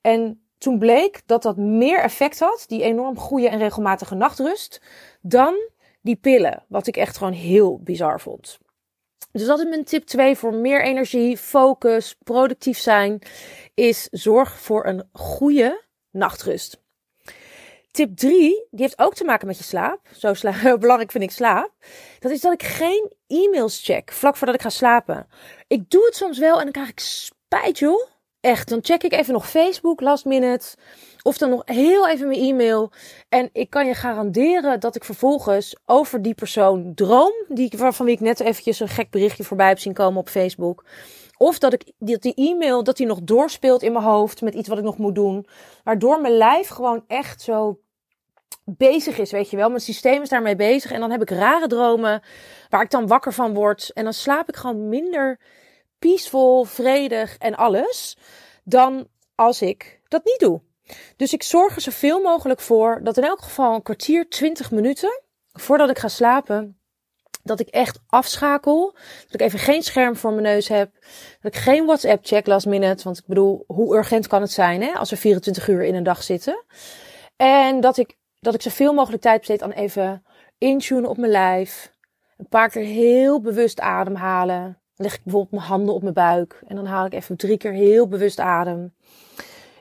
En 0.00 0.42
toen 0.58 0.78
bleek 0.78 1.22
dat 1.26 1.42
dat 1.42 1.56
meer 1.56 2.00
effect 2.00 2.38
had, 2.38 2.64
die 2.66 2.82
enorm 2.82 3.18
goede 3.18 3.48
en 3.48 3.58
regelmatige 3.58 4.14
nachtrust, 4.14 4.82
dan 5.20 5.54
die 6.00 6.16
pillen. 6.16 6.64
Wat 6.68 6.86
ik 6.86 6.96
echt 6.96 7.16
gewoon 7.16 7.32
heel 7.32 7.80
bizar 7.82 8.20
vond. 8.20 8.58
Dus 9.32 9.46
dat 9.46 9.58
is 9.58 9.64
mijn 9.64 9.84
tip 9.84 10.04
2 10.04 10.36
voor 10.36 10.54
meer 10.54 10.82
energie, 10.82 11.36
focus, 11.36 12.16
productief 12.24 12.78
zijn. 12.78 13.18
Is 13.74 14.08
zorg 14.10 14.60
voor 14.60 14.86
een 14.86 15.08
goede 15.12 15.84
nachtrust. 16.10 16.82
Tip 17.90 18.16
3, 18.16 18.66
die 18.70 18.80
heeft 18.80 18.98
ook 18.98 19.14
te 19.14 19.24
maken 19.24 19.46
met 19.46 19.58
je 19.58 19.64
slaap. 19.64 20.00
Zo 20.16 20.32
belangrijk 20.78 21.10
vind 21.10 21.24
ik 21.24 21.30
slaap. 21.30 21.72
Dat 22.18 22.32
is 22.32 22.40
dat 22.40 22.52
ik 22.52 22.62
geen 22.62 23.12
e-mails 23.26 23.84
check 23.84 24.12
vlak 24.12 24.36
voordat 24.36 24.56
ik 24.56 24.62
ga 24.62 24.70
slapen. 24.70 25.26
Ik 25.66 25.90
doe 25.90 26.04
het 26.04 26.16
soms 26.16 26.38
wel 26.38 26.56
en 26.56 26.62
dan 26.62 26.72
krijg 26.72 26.88
ik 26.88 27.00
spijt, 27.00 27.78
joh. 27.78 28.08
Echt, 28.40 28.68
dan 28.68 28.78
check 28.82 29.02
ik 29.02 29.12
even 29.12 29.32
nog 29.32 29.50
Facebook 29.50 30.00
last 30.00 30.24
minute. 30.24 30.76
Of 31.22 31.38
dan 31.38 31.50
nog 31.50 31.62
heel 31.64 32.08
even 32.08 32.28
mijn 32.28 32.40
e-mail. 32.40 32.92
En 33.28 33.50
ik 33.52 33.70
kan 33.70 33.86
je 33.86 33.94
garanderen 33.94 34.80
dat 34.80 34.96
ik 34.96 35.04
vervolgens 35.04 35.76
over 35.86 36.22
die 36.22 36.34
persoon 36.34 36.94
droom. 36.94 37.32
Die, 37.48 37.72
van 37.76 38.06
wie 38.06 38.14
ik 38.14 38.20
net 38.20 38.40
eventjes 38.40 38.80
een 38.80 38.88
gek 38.88 39.10
berichtje 39.10 39.44
voorbij 39.44 39.68
heb 39.68 39.78
zien 39.78 39.92
komen 39.92 40.20
op 40.20 40.28
Facebook. 40.28 40.84
Of 41.36 41.58
dat 41.58 41.72
ik 41.72 41.92
dat 41.98 42.22
die 42.22 42.34
e-mail 42.34 42.84
dat 42.84 42.96
die 42.96 43.06
nog 43.06 43.20
doorspeelt 43.22 43.82
in 43.82 43.92
mijn 43.92 44.04
hoofd 44.04 44.40
met 44.40 44.54
iets 44.54 44.68
wat 44.68 44.78
ik 44.78 44.84
nog 44.84 44.98
moet 44.98 45.14
doen. 45.14 45.46
Waardoor 45.84 46.20
mijn 46.20 46.36
lijf 46.36 46.68
gewoon 46.68 47.04
echt 47.06 47.42
zo 47.42 47.78
bezig 48.64 49.18
is, 49.18 49.30
weet 49.30 49.50
je 49.50 49.56
wel. 49.56 49.68
Mijn 49.68 49.80
systeem 49.80 50.22
is 50.22 50.28
daarmee 50.28 50.56
bezig. 50.56 50.90
En 50.92 51.00
dan 51.00 51.10
heb 51.10 51.22
ik 51.22 51.30
rare 51.30 51.66
dromen 51.66 52.22
waar 52.68 52.82
ik 52.82 52.90
dan 52.90 53.06
wakker 53.06 53.32
van 53.32 53.54
word. 53.54 53.90
En 53.94 54.04
dan 54.04 54.12
slaap 54.12 54.48
ik 54.48 54.56
gewoon 54.56 54.88
minder 54.88 55.38
peaceful, 55.98 56.64
vredig 56.64 57.36
en 57.38 57.54
alles. 57.54 58.16
Dan 58.64 59.08
als 59.34 59.62
ik 59.62 60.00
dat 60.08 60.24
niet 60.24 60.38
doe. 60.38 60.60
Dus 61.16 61.32
ik 61.32 61.42
zorg 61.42 61.74
er 61.74 61.80
zoveel 61.80 62.20
mogelijk 62.20 62.60
voor 62.60 63.00
dat 63.02 63.16
in 63.16 63.24
elk 63.24 63.42
geval 63.42 63.74
een 63.74 63.82
kwartier, 63.82 64.28
20 64.28 64.70
minuten 64.70 65.22
voordat 65.52 65.90
ik 65.90 65.98
ga 65.98 66.08
slapen, 66.08 66.78
dat 67.42 67.60
ik 67.60 67.68
echt 67.68 67.98
afschakel. 68.06 68.96
Dat 69.24 69.34
ik 69.34 69.40
even 69.40 69.58
geen 69.58 69.82
scherm 69.82 70.16
voor 70.16 70.30
mijn 70.30 70.42
neus 70.42 70.68
heb. 70.68 70.92
Dat 71.40 71.54
ik 71.54 71.60
geen 71.60 71.86
WhatsApp 71.86 72.26
check 72.26 72.46
last 72.46 72.66
minute. 72.66 73.04
Want 73.04 73.18
ik 73.18 73.26
bedoel, 73.26 73.64
hoe 73.66 73.96
urgent 73.96 74.26
kan 74.26 74.40
het 74.40 74.50
zijn 74.50 74.82
hè, 74.82 74.92
als 74.92 75.10
we 75.10 75.16
24 75.16 75.68
uur 75.68 75.84
in 75.84 75.94
een 75.94 76.02
dag 76.02 76.22
zitten. 76.22 76.64
En 77.36 77.80
dat 77.80 77.96
ik, 77.96 78.16
dat 78.40 78.54
ik 78.54 78.62
zoveel 78.62 78.92
mogelijk 78.92 79.22
tijd 79.22 79.38
besteed 79.38 79.62
aan 79.62 79.70
even 79.70 80.24
intunen 80.58 81.10
op 81.10 81.16
mijn 81.16 81.32
lijf. 81.32 81.92
Een 82.36 82.48
paar 82.48 82.70
keer 82.70 82.84
heel 82.84 83.40
bewust 83.40 83.80
ademhalen. 83.80 84.80
Leg 85.00 85.14
ik 85.14 85.20
bijvoorbeeld 85.22 85.52
mijn 85.52 85.70
handen 85.70 85.94
op 85.94 86.02
mijn 86.02 86.14
buik. 86.14 86.62
En 86.66 86.76
dan 86.76 86.86
haal 86.86 87.06
ik 87.06 87.12
even 87.12 87.36
drie 87.36 87.56
keer 87.56 87.72
heel 87.72 88.08
bewust 88.08 88.40
adem 88.40 88.92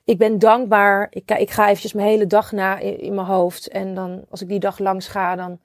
ik 0.07 0.17
ben 0.17 0.39
dankbaar. 0.39 1.07
Ik, 1.09 1.31
ik 1.31 1.51
ga 1.51 1.67
eventjes 1.67 1.93
mijn 1.93 2.07
hele 2.07 2.27
dag 2.27 2.51
na 2.51 2.77
in, 2.77 2.99
in, 2.99 3.13
mijn 3.15 3.27
hoofd. 3.27 3.67
En 3.67 3.95
dan, 3.95 4.25
als 4.29 4.41
ik 4.41 4.47
die 4.47 4.59
dag 4.59 4.79
langs 4.79 5.07
ga, 5.07 5.35
dan 5.35 5.59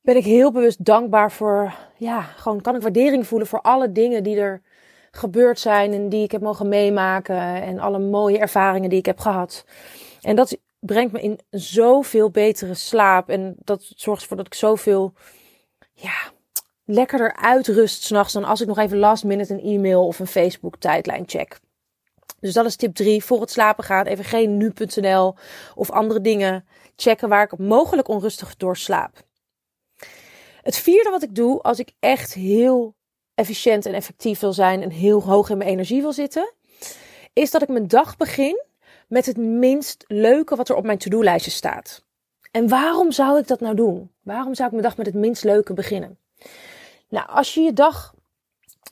ben 0.00 0.16
ik 0.16 0.24
heel 0.24 0.52
bewust 0.52 0.84
dankbaar 0.84 1.32
voor, 1.32 1.74
ja, 1.96 2.20
gewoon 2.20 2.60
kan 2.60 2.74
ik 2.74 2.82
waardering 2.82 3.26
voelen 3.26 3.48
voor 3.48 3.60
alle 3.60 3.92
dingen 3.92 4.22
die 4.22 4.36
er 4.36 4.62
gebeurd 5.10 5.58
zijn 5.58 5.92
en 5.92 6.08
die 6.08 6.22
ik 6.22 6.32
heb 6.32 6.40
mogen 6.40 6.68
meemaken. 6.68 7.62
En 7.62 7.78
alle 7.78 7.98
mooie 7.98 8.38
ervaringen 8.38 8.90
die 8.90 8.98
ik 8.98 9.06
heb 9.06 9.18
gehad. 9.18 9.64
En 10.20 10.36
dat 10.36 10.58
brengt 10.78 11.12
me 11.12 11.20
in 11.20 11.40
zoveel 11.50 12.30
betere 12.30 12.74
slaap. 12.74 13.28
En 13.28 13.56
dat 13.58 13.92
zorgt 13.94 14.22
ervoor 14.22 14.36
dat 14.36 14.46
ik 14.46 14.54
zoveel, 14.54 15.12
ja, 15.92 16.32
lekkerder 16.86 17.36
uitrust 17.36 18.02
s'nachts 18.02 18.32
dan 18.32 18.44
als 18.44 18.60
ik 18.60 18.66
nog 18.66 18.78
even 18.78 18.98
last 18.98 19.24
minute 19.24 19.52
een 19.52 19.60
e-mail 19.60 20.06
of 20.06 20.18
een 20.18 20.26
Facebook 20.26 20.76
tijdlijn 20.76 21.24
check. 21.26 21.58
Dus 22.40 22.54
dat 22.54 22.66
is 22.66 22.76
tip 22.76 22.94
3. 22.94 23.24
Voor 23.24 23.40
het 23.40 23.50
slapen 23.50 23.84
gaan 23.84 24.06
even 24.06 24.24
geen 24.24 24.56
nu.nl 24.56 25.34
of 25.74 25.90
andere 25.90 26.20
dingen 26.20 26.66
checken 26.96 27.28
waar 27.28 27.42
ik 27.42 27.58
mogelijk 27.58 28.08
onrustig 28.08 28.56
door 28.56 28.76
slaap. 28.76 29.24
Het 30.62 30.76
vierde 30.76 31.10
wat 31.10 31.22
ik 31.22 31.34
doe 31.34 31.62
als 31.62 31.78
ik 31.78 31.92
echt 31.98 32.34
heel 32.34 32.94
efficiënt 33.34 33.86
en 33.86 33.94
effectief 33.94 34.40
wil 34.40 34.52
zijn 34.52 34.82
en 34.82 34.90
heel 34.90 35.22
hoog 35.22 35.50
in 35.50 35.58
mijn 35.58 35.70
energie 35.70 36.00
wil 36.00 36.12
zitten, 36.12 36.52
is 37.32 37.50
dat 37.50 37.62
ik 37.62 37.68
mijn 37.68 37.88
dag 37.88 38.16
begin 38.16 38.64
met 39.08 39.26
het 39.26 39.36
minst 39.36 40.04
leuke 40.06 40.56
wat 40.56 40.68
er 40.68 40.76
op 40.76 40.84
mijn 40.84 40.98
to-do-lijstje 40.98 41.50
staat. 41.50 42.04
En 42.50 42.68
waarom 42.68 43.12
zou 43.12 43.38
ik 43.38 43.46
dat 43.46 43.60
nou 43.60 43.74
doen? 43.74 44.10
Waarom 44.22 44.54
zou 44.54 44.66
ik 44.66 44.72
mijn 44.74 44.86
dag 44.86 44.96
met 44.96 45.06
het 45.06 45.14
minst 45.14 45.44
leuke 45.44 45.72
beginnen? 45.72 46.18
Nou, 47.08 47.28
als 47.28 47.54
je 47.54 47.60
je 47.60 47.72
dag 47.72 48.14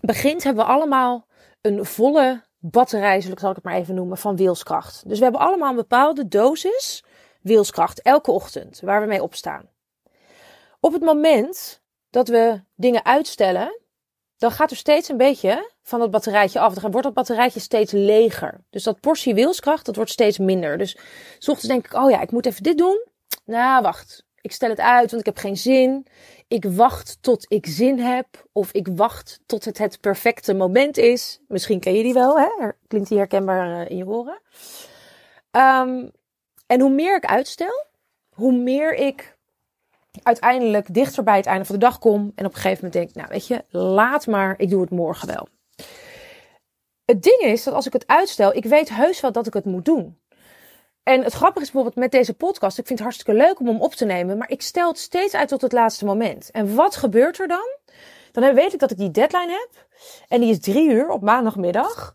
begint, 0.00 0.44
hebben 0.44 0.64
we 0.64 0.70
allemaal 0.72 1.26
een 1.60 1.84
volle 1.84 2.42
batterij, 2.58 3.20
zal 3.20 3.32
ik 3.32 3.38
het 3.38 3.62
maar 3.62 3.74
even 3.74 3.94
noemen, 3.94 4.18
van 4.18 4.36
wilskracht. 4.36 5.08
Dus 5.08 5.18
we 5.18 5.24
hebben 5.24 5.42
allemaal 5.42 5.70
een 5.70 5.76
bepaalde 5.76 6.28
dosis 6.28 7.04
wilskracht 7.40 8.02
elke 8.02 8.30
ochtend 8.30 8.80
waar 8.80 9.00
we 9.00 9.06
mee 9.06 9.22
opstaan. 9.22 9.68
Op 10.80 10.92
het 10.92 11.02
moment 11.02 11.82
dat 12.10 12.28
we 12.28 12.60
dingen 12.74 13.04
uitstellen, 13.04 13.80
dan 14.36 14.50
gaat 14.50 14.70
er 14.70 14.76
steeds 14.76 15.08
een 15.08 15.16
beetje 15.16 15.72
van 15.82 15.98
dat 15.98 16.10
batterijtje 16.10 16.60
af. 16.60 16.74
Dan 16.74 16.90
wordt 16.90 17.06
dat 17.06 17.14
batterijtje 17.14 17.60
steeds 17.60 17.92
leger. 17.92 18.64
Dus 18.70 18.82
dat 18.82 19.00
portie 19.00 19.34
wilskracht, 19.34 19.86
dat 19.86 19.96
wordt 19.96 20.10
steeds 20.10 20.38
minder. 20.38 20.78
Dus 20.78 20.98
s 21.38 21.48
ochtends 21.48 21.72
denk 21.72 21.86
ik, 21.86 21.94
oh 21.94 22.10
ja, 22.10 22.20
ik 22.20 22.30
moet 22.30 22.46
even 22.46 22.62
dit 22.62 22.78
doen. 22.78 23.04
Nou, 23.44 23.82
wacht. 23.82 24.24
Ik 24.40 24.52
stel 24.52 24.68
het 24.68 24.80
uit, 24.80 25.10
want 25.10 25.26
ik 25.26 25.34
heb 25.34 25.38
geen 25.38 25.56
zin. 25.56 26.06
Ik 26.48 26.64
wacht 26.64 27.18
tot 27.20 27.44
ik 27.48 27.66
zin 27.66 27.98
heb. 27.98 28.26
Of 28.52 28.72
ik 28.72 28.88
wacht 28.88 29.40
tot 29.46 29.64
het 29.64 29.78
het 29.78 30.00
perfecte 30.00 30.54
moment 30.54 30.96
is. 30.96 31.40
Misschien 31.48 31.80
ken 31.80 31.94
je 31.94 32.02
die 32.02 32.12
wel, 32.12 32.38
hè? 32.38 32.68
Klinkt 32.86 33.08
die 33.08 33.18
herkenbaar 33.18 33.80
eh, 33.80 33.90
in 33.90 33.96
je 33.96 34.06
oren. 34.06 34.40
Um, 35.50 36.10
en 36.66 36.80
hoe 36.80 36.90
meer 36.90 37.16
ik 37.16 37.24
uitstel, 37.24 37.86
hoe 38.28 38.52
meer 38.52 38.94
ik 38.94 39.36
uiteindelijk 40.22 40.94
dichter 40.94 41.22
bij 41.24 41.36
het 41.36 41.46
einde 41.46 41.64
van 41.64 41.74
de 41.74 41.80
dag 41.80 41.98
kom. 41.98 42.32
En 42.34 42.46
op 42.46 42.54
een 42.54 42.60
gegeven 42.60 42.84
moment 42.84 42.92
denk, 42.92 43.14
nou 43.14 43.28
weet 43.28 43.46
je, 43.46 43.64
laat 43.68 44.26
maar, 44.26 44.54
ik 44.58 44.70
doe 44.70 44.80
het 44.80 44.90
morgen 44.90 45.28
wel. 45.28 45.48
Het 47.04 47.22
ding 47.22 47.40
is 47.40 47.62
dat 47.64 47.74
als 47.74 47.86
ik 47.86 47.92
het 47.92 48.06
uitstel, 48.06 48.54
ik 48.54 48.64
weet 48.64 48.88
heus 48.88 49.20
wel 49.20 49.32
dat 49.32 49.46
ik 49.46 49.54
het 49.54 49.64
moet 49.64 49.84
doen. 49.84 50.18
En 51.04 51.22
het 51.22 51.32
grappige 51.32 51.64
is 51.64 51.70
bijvoorbeeld 51.70 52.02
met 52.02 52.12
deze 52.12 52.34
podcast. 52.34 52.78
Ik 52.78 52.86
vind 52.86 52.98
het 52.98 53.08
hartstikke 53.08 53.42
leuk 53.42 53.60
om 53.60 53.66
hem 53.66 53.80
op 53.80 53.94
te 53.94 54.04
nemen. 54.04 54.38
Maar 54.38 54.50
ik 54.50 54.62
stel 54.62 54.88
het 54.88 54.98
steeds 54.98 55.34
uit 55.34 55.48
tot 55.48 55.60
het 55.60 55.72
laatste 55.72 56.04
moment. 56.04 56.50
En 56.50 56.74
wat 56.74 56.96
gebeurt 56.96 57.38
er 57.38 57.48
dan? 57.48 57.76
Dan 58.32 58.54
weet 58.54 58.72
ik 58.72 58.78
dat 58.78 58.90
ik 58.90 58.98
die 58.98 59.10
deadline 59.10 59.50
heb. 59.50 59.86
En 60.28 60.40
die 60.40 60.50
is 60.50 60.60
drie 60.60 60.90
uur 60.90 61.08
op 61.08 61.22
maandagmiddag. 61.22 62.14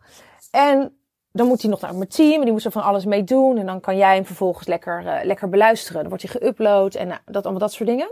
En 0.52 0.98
dan 1.32 1.48
moet 1.48 1.62
hij 1.62 1.72
nog 1.72 1.82
naar 1.82 1.96
mijn 1.96 2.10
team. 2.10 2.34
En 2.34 2.42
die 2.42 2.52
moet 2.52 2.66
er 2.66 2.72
van 2.72 2.84
alles 2.84 3.06
mee 3.06 3.24
doen. 3.24 3.58
En 3.58 3.66
dan 3.66 3.80
kan 3.80 3.98
jij 3.98 4.16
hem 4.16 4.26
vervolgens 4.26 4.68
lekker, 4.68 5.04
uh, 5.06 5.20
lekker 5.24 5.50
beluisteren. 5.50 6.02
Dan 6.02 6.10
wordt 6.10 6.24
hij 6.24 6.42
geüpload. 6.42 7.00
En 7.00 7.08
nou, 7.08 7.20
dat, 7.26 7.44
allemaal 7.44 7.62
dat 7.62 7.74
soort 7.74 7.90
dingen. 7.90 8.12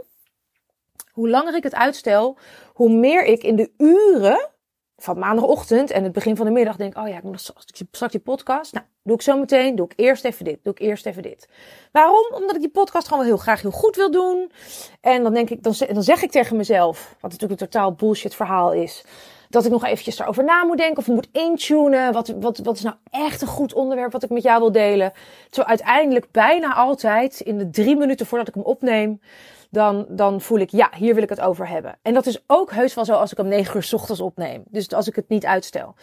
Hoe 1.12 1.30
langer 1.30 1.56
ik 1.56 1.64
het 1.64 1.76
uitstel, 1.76 2.38
hoe 2.74 2.90
meer 2.90 3.26
ik 3.26 3.44
in 3.44 3.56
de 3.56 3.72
uren 3.78 4.50
van 4.98 5.20
maandagochtend 5.20 5.92
en 5.92 6.04
het 6.04 6.12
begin 6.12 6.36
van 6.36 6.46
de 6.46 6.52
middag 6.52 6.76
denk, 6.76 6.98
oh 6.98 7.08
ja, 7.08 7.18
ik 7.18 7.24
moet 7.24 7.54
straks 7.92 8.12
die 8.12 8.22
podcast. 8.22 8.74
Nou, 8.74 8.86
doe 9.04 9.16
ik 9.16 9.22
zo 9.22 9.40
meteen, 9.40 9.76
doe 9.76 9.86
ik 9.86 9.94
eerst 9.96 10.26
even 10.26 10.46
dit, 10.46 10.60
doe 10.64 10.74
ik 10.74 10.80
eerst 10.80 11.06
even 11.06 11.22
dit. 11.22 11.48
Waarom? 11.92 12.32
Omdat 12.34 12.56
ik 12.56 12.62
die 12.62 12.70
podcast 12.70 13.08
gewoon 13.08 13.26
heel 13.26 13.38
graag 13.38 13.62
heel 13.62 13.72
goed 13.72 13.96
wil 13.96 14.12
doen. 14.12 14.52
En 15.02 15.24
dan 15.24 15.34
denk 15.34 15.50
ik, 15.50 15.64
dan 15.64 16.04
zeg 16.04 16.22
ik 16.22 16.32
tegen 16.32 16.58
mezelf, 16.58 17.16
wat 17.20 17.32
natuurlijk 17.32 17.62
een 17.62 17.68
totaal 17.68 17.94
bullshit 17.94 18.36
verhaal 18.36 18.74
is, 18.74 19.04
dat 19.50 19.66
ik 19.66 19.72
nog 19.72 19.86
eventjes 19.86 20.16
daarover 20.16 20.44
na 20.44 20.64
moet 20.64 20.78
denken 20.78 20.98
of 20.98 21.08
moet 21.08 21.28
intunen. 21.32 22.14
Wat, 22.14 22.34
wat, 22.40 22.58
wat 22.58 22.76
is 22.76 22.84
nou 22.84 22.96
echt 23.10 23.42
een 23.42 23.48
goed 23.48 23.74
onderwerp 23.74 24.12
wat 24.12 24.24
ik 24.24 24.30
met 24.30 24.44
jou 24.44 24.60
wil 24.60 24.72
delen? 24.72 25.14
Terwijl 25.50 25.68
uiteindelijk 25.68 26.32
bijna 26.32 26.74
altijd 26.74 27.40
in 27.40 27.58
de 27.58 27.70
drie 27.70 27.96
minuten 27.96 28.26
voordat 28.26 28.48
ik 28.48 28.54
hem 28.54 28.64
opneem, 28.64 29.22
dan, 29.70 30.06
dan 30.10 30.42
voel 30.42 30.60
ik, 30.60 30.70
ja, 30.70 30.90
hier 30.96 31.14
wil 31.14 31.24
ik 31.24 31.30
het 31.30 31.42
over 31.42 31.68
hebben. 31.68 32.00
En 32.02 32.14
dat 32.14 32.26
is 32.26 32.44
ook 32.48 32.72
heus 32.72 32.94
wel 32.94 33.06
zo 33.06 33.14
als 33.14 33.32
ik 33.32 33.40
om 33.40 33.48
negen 33.48 33.76
uur 33.76 33.84
s 33.84 33.94
ochtends 33.94 34.22
opneem. 34.22 34.64
Dus 34.68 34.94
als 34.94 35.08
ik 35.08 35.16
het 35.16 35.30
niet 35.30 35.46
uitstel. 35.46 35.96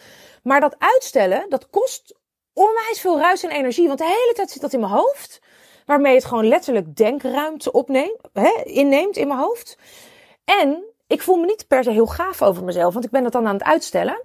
Maar 0.43 0.59
dat 0.59 0.75
uitstellen, 0.79 1.45
dat 1.49 1.69
kost 1.69 2.15
onwijs 2.53 3.01
veel 3.01 3.19
ruis 3.19 3.43
en 3.43 3.51
energie. 3.51 3.87
Want 3.87 3.99
de 3.99 4.05
hele 4.05 4.33
tijd 4.35 4.51
zit 4.51 4.61
dat 4.61 4.73
in 4.73 4.79
mijn 4.79 4.91
hoofd. 4.91 5.41
Waarmee 5.85 6.15
het 6.15 6.25
gewoon 6.25 6.47
letterlijk 6.47 6.95
denkruimte 6.95 7.71
opneemt, 7.71 8.17
hè, 8.33 8.61
inneemt 8.63 9.17
in 9.17 9.27
mijn 9.27 9.39
hoofd. 9.39 9.77
En 10.45 10.94
ik 11.07 11.21
voel 11.21 11.37
me 11.37 11.45
niet 11.45 11.67
per 11.67 11.83
se 11.83 11.91
heel 11.91 12.05
gaaf 12.05 12.41
over 12.41 12.63
mezelf, 12.63 12.93
want 12.93 13.05
ik 13.05 13.11
ben 13.11 13.23
dat 13.23 13.31
dan 13.31 13.47
aan 13.47 13.53
het 13.53 13.63
uitstellen. 13.63 14.23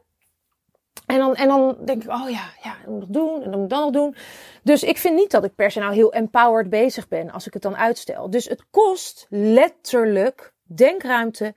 En 1.06 1.18
dan, 1.18 1.34
en 1.34 1.48
dan 1.48 1.76
denk 1.84 2.02
ik, 2.02 2.10
oh 2.10 2.30
ja, 2.30 2.44
ja, 2.62 2.76
dat 2.84 2.92
moet 2.92 3.00
nog 3.00 3.08
doen 3.08 3.42
en 3.42 3.50
dan 3.50 3.60
moet 3.60 3.70
ik 3.70 3.76
dan 3.76 3.80
nog 3.80 3.90
doen. 3.90 4.14
Dus 4.62 4.82
ik 4.82 4.98
vind 4.98 5.14
niet 5.14 5.30
dat 5.30 5.44
ik 5.44 5.54
per 5.54 5.70
se 5.70 5.78
nou 5.78 5.94
heel 5.94 6.12
empowered 6.12 6.70
bezig 6.70 7.08
ben 7.08 7.30
als 7.30 7.46
ik 7.46 7.52
het 7.52 7.62
dan 7.62 7.76
uitstel. 7.76 8.30
Dus 8.30 8.48
het 8.48 8.64
kost 8.70 9.26
letterlijk 9.28 10.52
denkruimte 10.62 11.54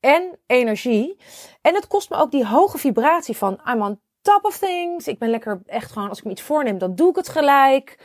en 0.00 0.38
energie. 0.46 1.16
En 1.60 1.74
het 1.74 1.86
kost 1.86 2.10
me 2.10 2.16
ook 2.16 2.30
die 2.30 2.46
hoge 2.46 2.78
vibratie 2.78 3.36
van 3.36 3.60
I'm 3.68 3.82
on 3.82 4.00
top 4.22 4.44
of 4.44 4.58
things. 4.58 5.06
Ik 5.06 5.18
ben 5.18 5.30
lekker 5.30 5.60
echt 5.66 5.92
gewoon, 5.92 6.08
als 6.08 6.18
ik 6.18 6.24
me 6.24 6.30
iets 6.30 6.42
voorneem, 6.42 6.78
dan 6.78 6.94
doe 6.94 7.10
ik 7.10 7.16
het 7.16 7.28
gelijk. 7.28 7.98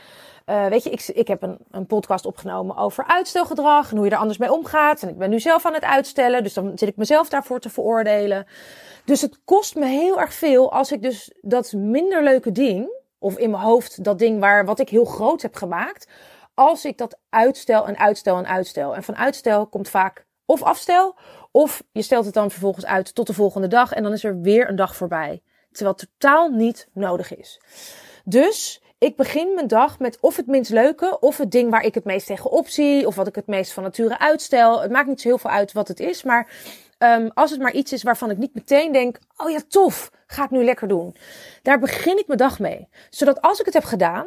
Uh, 0.50 0.66
weet 0.66 0.82
je, 0.84 0.90
ik, 0.90 1.06
ik 1.06 1.28
heb 1.28 1.42
een, 1.42 1.58
een 1.70 1.86
podcast 1.86 2.26
opgenomen 2.26 2.76
over 2.76 3.04
uitstelgedrag 3.06 3.90
en 3.90 3.96
hoe 3.96 4.06
je 4.06 4.12
er 4.12 4.18
anders 4.18 4.38
mee 4.38 4.52
omgaat. 4.52 5.02
En 5.02 5.08
ik 5.08 5.18
ben 5.18 5.30
nu 5.30 5.40
zelf 5.40 5.66
aan 5.66 5.74
het 5.74 5.84
uitstellen, 5.84 6.42
dus 6.42 6.54
dan 6.54 6.72
zit 6.74 6.88
ik 6.88 6.96
mezelf 6.96 7.28
daarvoor 7.28 7.60
te 7.60 7.70
veroordelen. 7.70 8.46
Dus 9.04 9.20
het 9.20 9.40
kost 9.44 9.74
me 9.74 9.86
heel 9.86 10.20
erg 10.20 10.34
veel 10.34 10.72
als 10.72 10.92
ik 10.92 11.02
dus 11.02 11.32
dat 11.40 11.72
minder 11.72 12.22
leuke 12.22 12.52
ding, 12.52 12.98
of 13.18 13.38
in 13.38 13.50
mijn 13.50 13.62
hoofd 13.62 14.04
dat 14.04 14.18
ding 14.18 14.40
waar 14.40 14.64
wat 14.64 14.80
ik 14.80 14.88
heel 14.88 15.04
groot 15.04 15.42
heb 15.42 15.54
gemaakt, 15.54 16.08
als 16.54 16.84
ik 16.84 16.98
dat 16.98 17.18
uitstel 17.28 17.86
en 17.86 17.98
uitstel 17.98 18.36
en 18.36 18.46
uitstel. 18.46 18.94
En 18.94 19.02
van 19.02 19.16
uitstel 19.16 19.66
komt 19.66 19.88
vaak 19.88 20.26
of 20.44 20.62
afstel, 20.62 21.18
of 21.50 21.82
je 21.92 22.02
stelt 22.02 22.24
het 22.24 22.34
dan 22.34 22.50
vervolgens 22.50 22.86
uit 22.86 23.14
tot 23.14 23.26
de 23.26 23.34
volgende 23.34 23.68
dag 23.68 23.92
en 23.92 24.02
dan 24.02 24.12
is 24.12 24.24
er 24.24 24.40
weer 24.40 24.68
een 24.68 24.76
dag 24.76 24.96
voorbij. 24.96 25.42
Terwijl 25.70 25.96
het 25.96 26.08
totaal 26.10 26.48
niet 26.48 26.88
nodig 26.92 27.36
is. 27.36 27.60
Dus 28.24 28.82
ik 29.00 29.16
begin 29.16 29.54
mijn 29.54 29.66
dag 29.66 29.98
met 29.98 30.18
of 30.20 30.36
het 30.36 30.46
minst 30.46 30.70
leuke, 30.70 31.18
of 31.20 31.36
het 31.36 31.50
ding 31.50 31.70
waar 31.70 31.84
ik 31.84 31.94
het 31.94 32.04
meest 32.04 32.26
tegenop 32.26 32.68
zie, 32.68 33.06
of 33.06 33.14
wat 33.14 33.26
ik 33.26 33.34
het 33.34 33.46
meest 33.46 33.72
van 33.72 33.82
nature 33.82 34.18
uitstel. 34.18 34.80
Het 34.80 34.90
maakt 34.90 35.08
niet 35.08 35.20
zo 35.20 35.28
heel 35.28 35.38
veel 35.38 35.50
uit 35.50 35.72
wat 35.72 35.88
het 35.88 36.00
is, 36.00 36.22
maar 36.22 36.52
um, 36.98 37.30
als 37.34 37.50
het 37.50 37.60
maar 37.60 37.72
iets 37.72 37.92
is 37.92 38.02
waarvan 38.02 38.30
ik 38.30 38.38
niet 38.38 38.54
meteen 38.54 38.92
denk, 38.92 39.18
oh 39.36 39.50
ja, 39.50 39.60
tof, 39.68 40.10
ga 40.26 40.44
ik 40.44 40.50
nu 40.50 40.64
lekker 40.64 40.88
doen. 40.88 41.16
Daar 41.62 41.78
begin 41.78 42.18
ik 42.18 42.26
mijn 42.26 42.38
dag 42.38 42.58
mee. 42.58 42.88
Zodat 43.10 43.40
als 43.40 43.60
ik 43.60 43.64
het 43.64 43.74
heb 43.74 43.84
gedaan, 43.84 44.26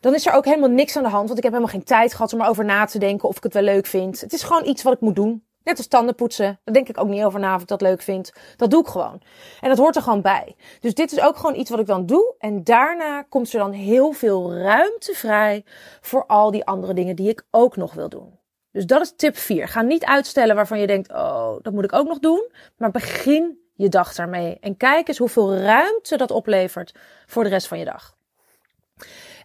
dan 0.00 0.14
is 0.14 0.26
er 0.26 0.32
ook 0.32 0.44
helemaal 0.44 0.68
niks 0.68 0.96
aan 0.96 1.02
de 1.02 1.08
hand, 1.08 1.26
want 1.26 1.38
ik 1.38 1.44
heb 1.44 1.52
helemaal 1.52 1.74
geen 1.74 1.84
tijd 1.84 2.14
gehad 2.14 2.32
om 2.32 2.40
erover 2.40 2.64
na 2.64 2.84
te 2.84 2.98
denken 2.98 3.28
of 3.28 3.36
ik 3.36 3.42
het 3.42 3.54
wel 3.54 3.62
leuk 3.62 3.86
vind. 3.86 4.20
Het 4.20 4.32
is 4.32 4.42
gewoon 4.42 4.66
iets 4.66 4.82
wat 4.82 4.92
ik 4.92 5.00
moet 5.00 5.16
doen. 5.16 5.44
Net 5.70 5.78
als 5.78 5.88
tanden 5.88 6.14
poetsen. 6.14 6.60
Daar 6.64 6.74
denk 6.74 6.88
ik 6.88 7.00
ook 7.00 7.08
niet 7.08 7.22
over 7.22 7.40
na 7.40 7.54
of 7.54 7.62
ik 7.62 7.68
dat 7.68 7.80
leuk 7.80 8.02
vind. 8.02 8.32
Dat 8.56 8.70
doe 8.70 8.80
ik 8.80 8.86
gewoon. 8.86 9.20
En 9.60 9.68
dat 9.68 9.78
hoort 9.78 9.96
er 9.96 10.02
gewoon 10.02 10.22
bij. 10.22 10.56
Dus 10.80 10.94
dit 10.94 11.12
is 11.12 11.20
ook 11.20 11.36
gewoon 11.36 11.54
iets 11.54 11.70
wat 11.70 11.78
ik 11.78 11.86
dan 11.86 12.06
doe. 12.06 12.34
En 12.38 12.64
daarna 12.64 13.22
komt 13.22 13.52
er 13.52 13.58
dan 13.58 13.72
heel 13.72 14.12
veel 14.12 14.54
ruimte 14.54 15.14
vrij 15.14 15.64
voor 16.00 16.26
al 16.26 16.50
die 16.50 16.64
andere 16.64 16.94
dingen 16.94 17.16
die 17.16 17.28
ik 17.28 17.42
ook 17.50 17.76
nog 17.76 17.94
wil 17.94 18.08
doen. 18.08 18.38
Dus 18.72 18.86
dat 18.86 19.00
is 19.00 19.12
tip 19.16 19.36
4. 19.36 19.68
Ga 19.68 19.82
niet 19.82 20.04
uitstellen 20.04 20.54
waarvan 20.54 20.80
je 20.80 20.86
denkt, 20.86 21.12
oh, 21.12 21.56
dat 21.62 21.72
moet 21.72 21.84
ik 21.84 21.92
ook 21.92 22.08
nog 22.08 22.18
doen. 22.18 22.50
Maar 22.76 22.90
begin 22.90 23.58
je 23.74 23.88
dag 23.88 24.14
daarmee. 24.14 24.58
En 24.60 24.76
kijk 24.76 25.08
eens 25.08 25.18
hoeveel 25.18 25.54
ruimte 25.54 26.16
dat 26.16 26.30
oplevert 26.30 26.94
voor 27.26 27.42
de 27.42 27.50
rest 27.50 27.68
van 27.68 27.78
je 27.78 27.84
dag. 27.84 28.18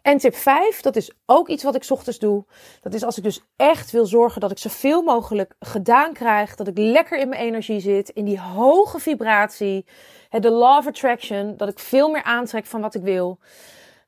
En 0.06 0.18
tip 0.18 0.36
5, 0.36 0.82
dat 0.82 0.96
is 0.96 1.12
ook 1.26 1.50
iets 1.50 1.64
wat 1.64 1.76
ik 1.76 1.86
ochtends 1.90 2.20
doe. 2.20 2.46
Dat 2.82 2.94
is 2.94 3.04
als 3.04 3.18
ik 3.18 3.24
dus 3.24 3.42
echt 3.56 3.92
wil 3.92 4.06
zorgen 4.06 4.42
dat 4.42 4.52
ik 4.52 4.58
zoveel 4.58 5.02
mogelijk 5.02 5.56
gedaan 5.60 6.14
krijg. 6.14 6.56
Dat 6.56 6.68
ik 6.68 6.78
lekker 6.78 7.20
in 7.20 7.30
mijn 7.30 7.42
energie 7.42 7.80
zit. 7.80 8.10
In 8.10 8.26
die 8.26 8.40
hoge 8.40 9.00
vibratie. 9.00 9.86
De 10.30 10.50
law 10.50 10.78
of 10.78 10.88
attraction. 10.88 11.58
Dat 11.58 11.70
ik 11.70 11.80
veel 11.80 12.10
meer 12.10 12.24
aantrek 12.24 12.66
van 12.66 12.82
wat 12.82 12.96
ik 12.96 13.02
wil. 13.02 13.40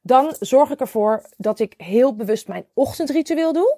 Dan 0.01 0.36
zorg 0.39 0.70
ik 0.70 0.80
ervoor 0.80 1.22
dat 1.38 1.60
ik 1.60 1.74
heel 1.77 2.16
bewust 2.16 2.48
mijn 2.48 2.66
ochtendritueel 2.74 3.54
doe. 3.54 3.77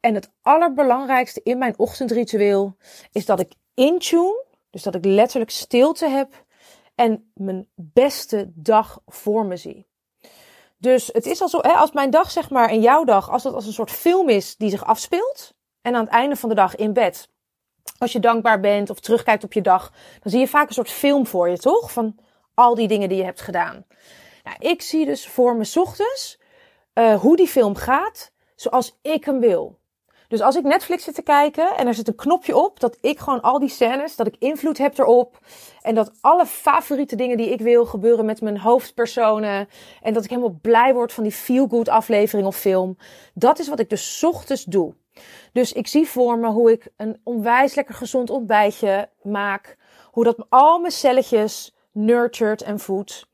En 0.00 0.14
het 0.14 0.30
allerbelangrijkste 0.42 1.40
in 1.42 1.58
mijn 1.58 1.78
ochtendritueel 1.78 2.76
is 3.12 3.26
dat 3.26 3.40
ik 3.40 3.52
intune. 3.74 4.44
Dus 4.70 4.82
dat 4.82 4.94
ik 4.94 5.04
letterlijk 5.04 5.50
stilte 5.50 6.08
heb. 6.08 6.44
En 6.94 7.30
mijn 7.34 7.68
beste 7.74 8.50
dag 8.54 9.00
voor 9.06 9.46
me 9.46 9.56
zie. 9.56 9.85
Dus 10.78 11.10
het 11.12 11.26
is 11.26 11.40
al 11.40 11.48
zo, 11.48 11.58
hè, 11.60 11.72
als 11.72 11.92
mijn 11.92 12.10
dag, 12.10 12.30
zeg 12.30 12.50
maar, 12.50 12.68
en 12.68 12.80
jouw 12.80 13.04
dag, 13.04 13.30
als 13.30 13.42
dat 13.42 13.54
als 13.54 13.66
een 13.66 13.72
soort 13.72 13.90
film 13.90 14.28
is 14.28 14.56
die 14.56 14.70
zich 14.70 14.84
afspeelt. 14.84 15.54
En 15.82 15.94
aan 15.94 16.04
het 16.04 16.12
einde 16.12 16.36
van 16.36 16.48
de 16.48 16.54
dag 16.54 16.76
in 16.76 16.92
bed, 16.92 17.28
als 17.98 18.12
je 18.12 18.20
dankbaar 18.20 18.60
bent 18.60 18.90
of 18.90 19.00
terugkijkt 19.00 19.44
op 19.44 19.52
je 19.52 19.60
dag, 19.60 19.92
dan 20.22 20.30
zie 20.30 20.40
je 20.40 20.48
vaak 20.48 20.68
een 20.68 20.74
soort 20.74 20.90
film 20.90 21.26
voor 21.26 21.48
je, 21.48 21.58
toch? 21.58 21.92
Van 21.92 22.18
al 22.54 22.74
die 22.74 22.88
dingen 22.88 23.08
die 23.08 23.18
je 23.18 23.24
hebt 23.24 23.40
gedaan. 23.40 23.86
Nou, 24.44 24.56
ik 24.58 24.82
zie 24.82 25.06
dus 25.06 25.28
voor 25.28 25.56
me 25.56 25.70
ochtends 25.74 26.38
uh, 26.94 27.20
hoe 27.20 27.36
die 27.36 27.48
film 27.48 27.74
gaat, 27.74 28.32
zoals 28.54 28.98
ik 29.02 29.24
hem 29.24 29.40
wil. 29.40 29.78
Dus 30.28 30.40
als 30.40 30.56
ik 30.56 30.64
Netflix 30.64 31.04
zit 31.04 31.14
te 31.14 31.22
kijken 31.22 31.76
en 31.76 31.86
er 31.86 31.94
zit 31.94 32.08
een 32.08 32.14
knopje 32.14 32.56
op, 32.56 32.80
dat 32.80 32.98
ik 33.00 33.18
gewoon 33.18 33.40
al 33.40 33.58
die 33.58 33.68
scènes, 33.68 34.16
dat 34.16 34.26
ik 34.26 34.36
invloed 34.38 34.78
heb 34.78 34.98
erop. 34.98 35.38
En 35.82 35.94
dat 35.94 36.12
alle 36.20 36.46
favoriete 36.46 37.16
dingen 37.16 37.36
die 37.36 37.50
ik 37.50 37.60
wil 37.60 37.86
gebeuren 37.86 38.24
met 38.24 38.40
mijn 38.40 38.58
hoofdpersonen. 38.58 39.68
En 40.02 40.12
dat 40.12 40.24
ik 40.24 40.30
helemaal 40.30 40.58
blij 40.62 40.94
word 40.94 41.12
van 41.12 41.22
die 41.22 41.32
feel-good 41.32 41.88
aflevering 41.88 42.46
of 42.46 42.56
film. 42.56 42.96
Dat 43.34 43.58
is 43.58 43.68
wat 43.68 43.80
ik 43.80 43.90
dus 43.90 44.24
ochtends 44.24 44.64
doe. 44.64 44.94
Dus 45.52 45.72
ik 45.72 45.86
zie 45.86 46.08
voor 46.08 46.38
me 46.38 46.48
hoe 46.48 46.72
ik 46.72 46.88
een 46.96 47.20
onwijs 47.24 47.74
lekker 47.74 47.94
gezond 47.94 48.30
ontbijtje 48.30 49.08
maak. 49.22 49.76
Hoe 50.10 50.24
dat 50.24 50.46
al 50.48 50.78
mijn 50.78 50.92
celletjes 50.92 51.74
nurtured 51.92 52.62
en 52.62 52.78
voedt. 52.78 53.26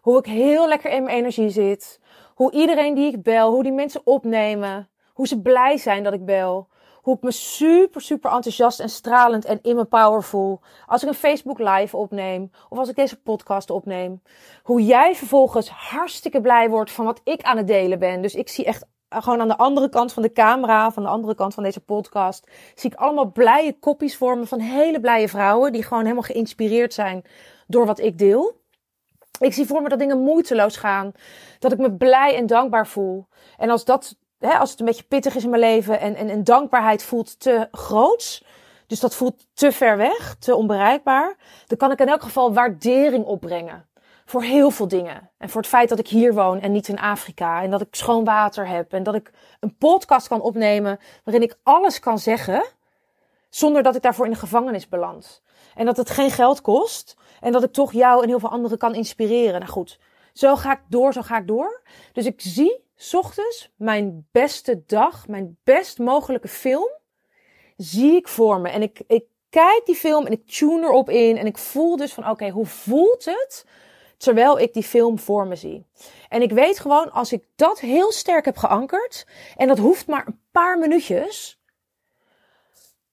Hoe 0.00 0.18
ik 0.18 0.26
heel 0.26 0.68
lekker 0.68 0.90
in 0.90 1.02
mijn 1.02 1.16
energie 1.16 1.50
zit. 1.50 2.00
Hoe 2.34 2.52
iedereen 2.52 2.94
die 2.94 3.12
ik 3.12 3.22
bel, 3.22 3.50
hoe 3.50 3.62
die 3.62 3.72
mensen 3.72 4.00
opnemen. 4.04 4.88
Hoe 5.18 5.26
ze 5.26 5.40
blij 5.40 5.76
zijn 5.76 6.02
dat 6.02 6.12
ik 6.12 6.24
bel. 6.24 6.68
Hoe 7.02 7.16
ik 7.16 7.22
me 7.22 7.30
super, 7.30 8.00
super 8.00 8.30
enthousiast 8.30 8.80
en 8.80 8.88
stralend 8.88 9.44
en 9.44 9.58
in 9.62 9.74
mijn 9.74 9.88
power 9.88 10.22
voel. 10.22 10.60
Als 10.86 11.02
ik 11.02 11.08
een 11.08 11.14
Facebook 11.14 11.58
live 11.58 11.96
opneem. 11.96 12.50
Of 12.68 12.78
als 12.78 12.88
ik 12.88 12.96
deze 12.96 13.20
podcast 13.20 13.70
opneem. 13.70 14.22
Hoe 14.62 14.84
jij 14.84 15.14
vervolgens 15.14 15.68
hartstikke 15.68 16.40
blij 16.40 16.70
wordt 16.70 16.90
van 16.90 17.04
wat 17.04 17.20
ik 17.24 17.42
aan 17.42 17.56
het 17.56 17.66
delen 17.66 17.98
ben. 17.98 18.22
Dus 18.22 18.34
ik 18.34 18.48
zie 18.48 18.64
echt 18.64 18.86
gewoon 19.08 19.40
aan 19.40 19.48
de 19.48 19.56
andere 19.56 19.88
kant 19.88 20.12
van 20.12 20.22
de 20.22 20.32
camera, 20.32 20.90
van 20.90 21.02
de 21.02 21.08
andere 21.08 21.34
kant 21.34 21.54
van 21.54 21.62
deze 21.62 21.80
podcast, 21.80 22.50
zie 22.74 22.90
ik 22.90 22.98
allemaal 22.98 23.32
blije 23.32 23.78
kopjes 23.78 24.16
vormen 24.16 24.46
van 24.46 24.60
hele 24.60 25.00
blije 25.00 25.28
vrouwen 25.28 25.72
die 25.72 25.82
gewoon 25.82 26.02
helemaal 26.02 26.22
geïnspireerd 26.22 26.94
zijn 26.94 27.24
door 27.66 27.86
wat 27.86 27.98
ik 27.98 28.18
deel. 28.18 28.60
Ik 29.40 29.52
zie 29.52 29.66
voor 29.66 29.82
me 29.82 29.88
dat 29.88 29.98
dingen 29.98 30.18
moeiteloos 30.18 30.76
gaan, 30.76 31.12
dat 31.58 31.72
ik 31.72 31.78
me 31.78 31.92
blij 31.92 32.36
en 32.36 32.46
dankbaar 32.46 32.86
voel. 32.86 33.26
En 33.56 33.70
als 33.70 33.84
dat 33.84 34.16
als 34.40 34.70
het 34.70 34.80
een 34.80 34.86
beetje 34.86 35.02
pittig 35.02 35.34
is 35.34 35.44
in 35.44 35.50
mijn 35.50 35.62
leven 35.62 36.00
en, 36.00 36.14
en, 36.14 36.28
en 36.28 36.44
dankbaarheid 36.44 37.02
voelt 37.02 37.40
te 37.40 37.68
groot, 37.72 38.42
dus 38.86 39.00
dat 39.00 39.14
voelt 39.14 39.46
te 39.52 39.72
ver 39.72 39.96
weg, 39.96 40.36
te 40.38 40.54
onbereikbaar, 40.54 41.36
dan 41.66 41.78
kan 41.78 41.90
ik 41.90 41.98
in 41.98 42.08
elk 42.08 42.22
geval 42.22 42.52
waardering 42.52 43.24
opbrengen. 43.24 43.86
Voor 44.24 44.42
heel 44.42 44.70
veel 44.70 44.88
dingen. 44.88 45.30
En 45.38 45.48
voor 45.48 45.60
het 45.60 45.70
feit 45.70 45.88
dat 45.88 45.98
ik 45.98 46.08
hier 46.08 46.34
woon 46.34 46.60
en 46.60 46.72
niet 46.72 46.88
in 46.88 46.98
Afrika. 46.98 47.62
En 47.62 47.70
dat 47.70 47.80
ik 47.80 47.88
schoon 47.90 48.24
water 48.24 48.68
heb. 48.68 48.92
En 48.92 49.02
dat 49.02 49.14
ik 49.14 49.32
een 49.60 49.76
podcast 49.76 50.28
kan 50.28 50.40
opnemen 50.40 50.98
waarin 51.24 51.42
ik 51.42 51.58
alles 51.62 52.00
kan 52.00 52.18
zeggen. 52.18 52.64
Zonder 53.48 53.82
dat 53.82 53.96
ik 53.96 54.02
daarvoor 54.02 54.24
in 54.24 54.30
de 54.30 54.38
gevangenis 54.38 54.88
beland. 54.88 55.42
En 55.74 55.86
dat 55.86 55.96
het 55.96 56.10
geen 56.10 56.30
geld 56.30 56.60
kost. 56.60 57.16
En 57.40 57.52
dat 57.52 57.62
ik 57.62 57.72
toch 57.72 57.92
jou 57.92 58.22
en 58.22 58.28
heel 58.28 58.38
veel 58.38 58.50
anderen 58.50 58.78
kan 58.78 58.94
inspireren. 58.94 59.60
Nou 59.60 59.72
goed, 59.72 59.98
zo 60.32 60.56
ga 60.56 60.72
ik 60.72 60.80
door, 60.88 61.12
zo 61.12 61.22
ga 61.22 61.38
ik 61.38 61.46
door. 61.46 61.82
Dus 62.12 62.26
ik 62.26 62.40
zie 62.40 62.84
ochtends 63.12 63.72
mijn 63.76 64.26
beste 64.30 64.82
dag, 64.86 65.28
mijn 65.28 65.58
best 65.64 65.98
mogelijke 65.98 66.48
film, 66.48 66.90
zie 67.76 68.16
ik 68.16 68.28
voor 68.28 68.60
me. 68.60 68.68
En 68.68 68.82
ik, 68.82 69.00
ik 69.06 69.24
kijk 69.50 69.82
die 69.84 69.94
film 69.94 70.26
en 70.26 70.32
ik 70.32 70.46
tune 70.46 70.86
erop 70.86 71.10
in. 71.10 71.36
En 71.36 71.46
ik 71.46 71.58
voel 71.58 71.96
dus 71.96 72.12
van 72.12 72.30
oké, 72.30 72.48
hoe 72.48 72.66
voelt 72.66 73.24
het 73.24 73.64
terwijl 74.16 74.58
ik 74.58 74.74
die 74.74 74.82
film 74.82 75.18
voor 75.18 75.46
me 75.46 75.56
zie? 75.56 75.86
En 76.28 76.42
ik 76.42 76.50
weet 76.50 76.78
gewoon, 76.78 77.12
als 77.12 77.32
ik 77.32 77.44
dat 77.56 77.80
heel 77.80 78.12
sterk 78.12 78.44
heb 78.44 78.56
geankerd, 78.56 79.26
en 79.56 79.68
dat 79.68 79.78
hoeft 79.78 80.06
maar 80.06 80.26
een 80.26 80.40
paar 80.50 80.78
minuutjes, 80.78 81.60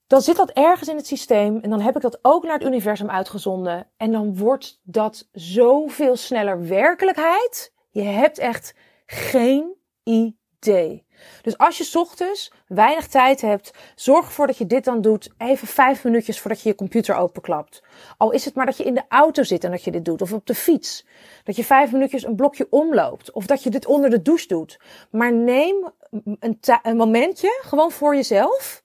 dan 0.07 0.21
zit 0.21 0.35
dat 0.35 0.51
ergens 0.51 0.89
in 0.89 0.95
het 0.95 1.07
systeem 1.07 1.59
en 1.61 1.69
dan 1.69 1.81
heb 1.81 1.95
ik 1.95 2.01
dat 2.01 2.19
ook 2.21 2.43
naar 2.43 2.53
het 2.53 2.67
universum 2.67 3.09
uitgezonden. 3.09 3.87
En 3.97 4.11
dan 4.11 4.37
wordt 4.37 4.79
dat 4.83 5.27
zoveel 5.31 6.15
sneller 6.15 6.67
werkelijkheid. 6.67 7.73
Je 7.89 8.01
hebt 8.01 8.37
echt 8.37 8.73
geen 9.05 9.74
idee. 10.05 11.05
Dus 11.41 11.57
als 11.57 11.77
je 11.77 11.99
ochtends 11.99 12.51
weinig 12.67 13.07
tijd 13.07 13.41
hebt, 13.41 13.71
zorg 13.95 14.25
ervoor 14.25 14.47
dat 14.47 14.57
je 14.57 14.65
dit 14.65 14.83
dan 14.83 15.01
doet. 15.01 15.29
Even 15.37 15.67
vijf 15.67 16.03
minuutjes 16.03 16.39
voordat 16.39 16.61
je 16.61 16.69
je 16.69 16.75
computer 16.75 17.15
openklapt. 17.15 17.83
Al 18.17 18.31
is 18.31 18.45
het 18.45 18.55
maar 18.55 18.65
dat 18.65 18.77
je 18.77 18.83
in 18.83 18.93
de 18.93 19.03
auto 19.09 19.43
zit 19.43 19.63
en 19.63 19.71
dat 19.71 19.83
je 19.83 19.91
dit 19.91 20.05
doet. 20.05 20.21
Of 20.21 20.33
op 20.33 20.45
de 20.45 20.55
fiets. 20.55 21.05
Dat 21.43 21.55
je 21.55 21.63
vijf 21.63 21.91
minuutjes 21.91 22.23
een 22.23 22.35
blokje 22.35 22.67
omloopt. 22.69 23.31
Of 23.31 23.45
dat 23.45 23.63
je 23.63 23.69
dit 23.69 23.85
onder 23.85 24.09
de 24.09 24.21
douche 24.21 24.47
doet. 24.47 24.79
Maar 25.11 25.33
neem 25.33 25.91
een, 26.39 26.59
een 26.81 26.97
momentje 26.97 27.59
gewoon 27.61 27.91
voor 27.91 28.15
jezelf. 28.15 28.83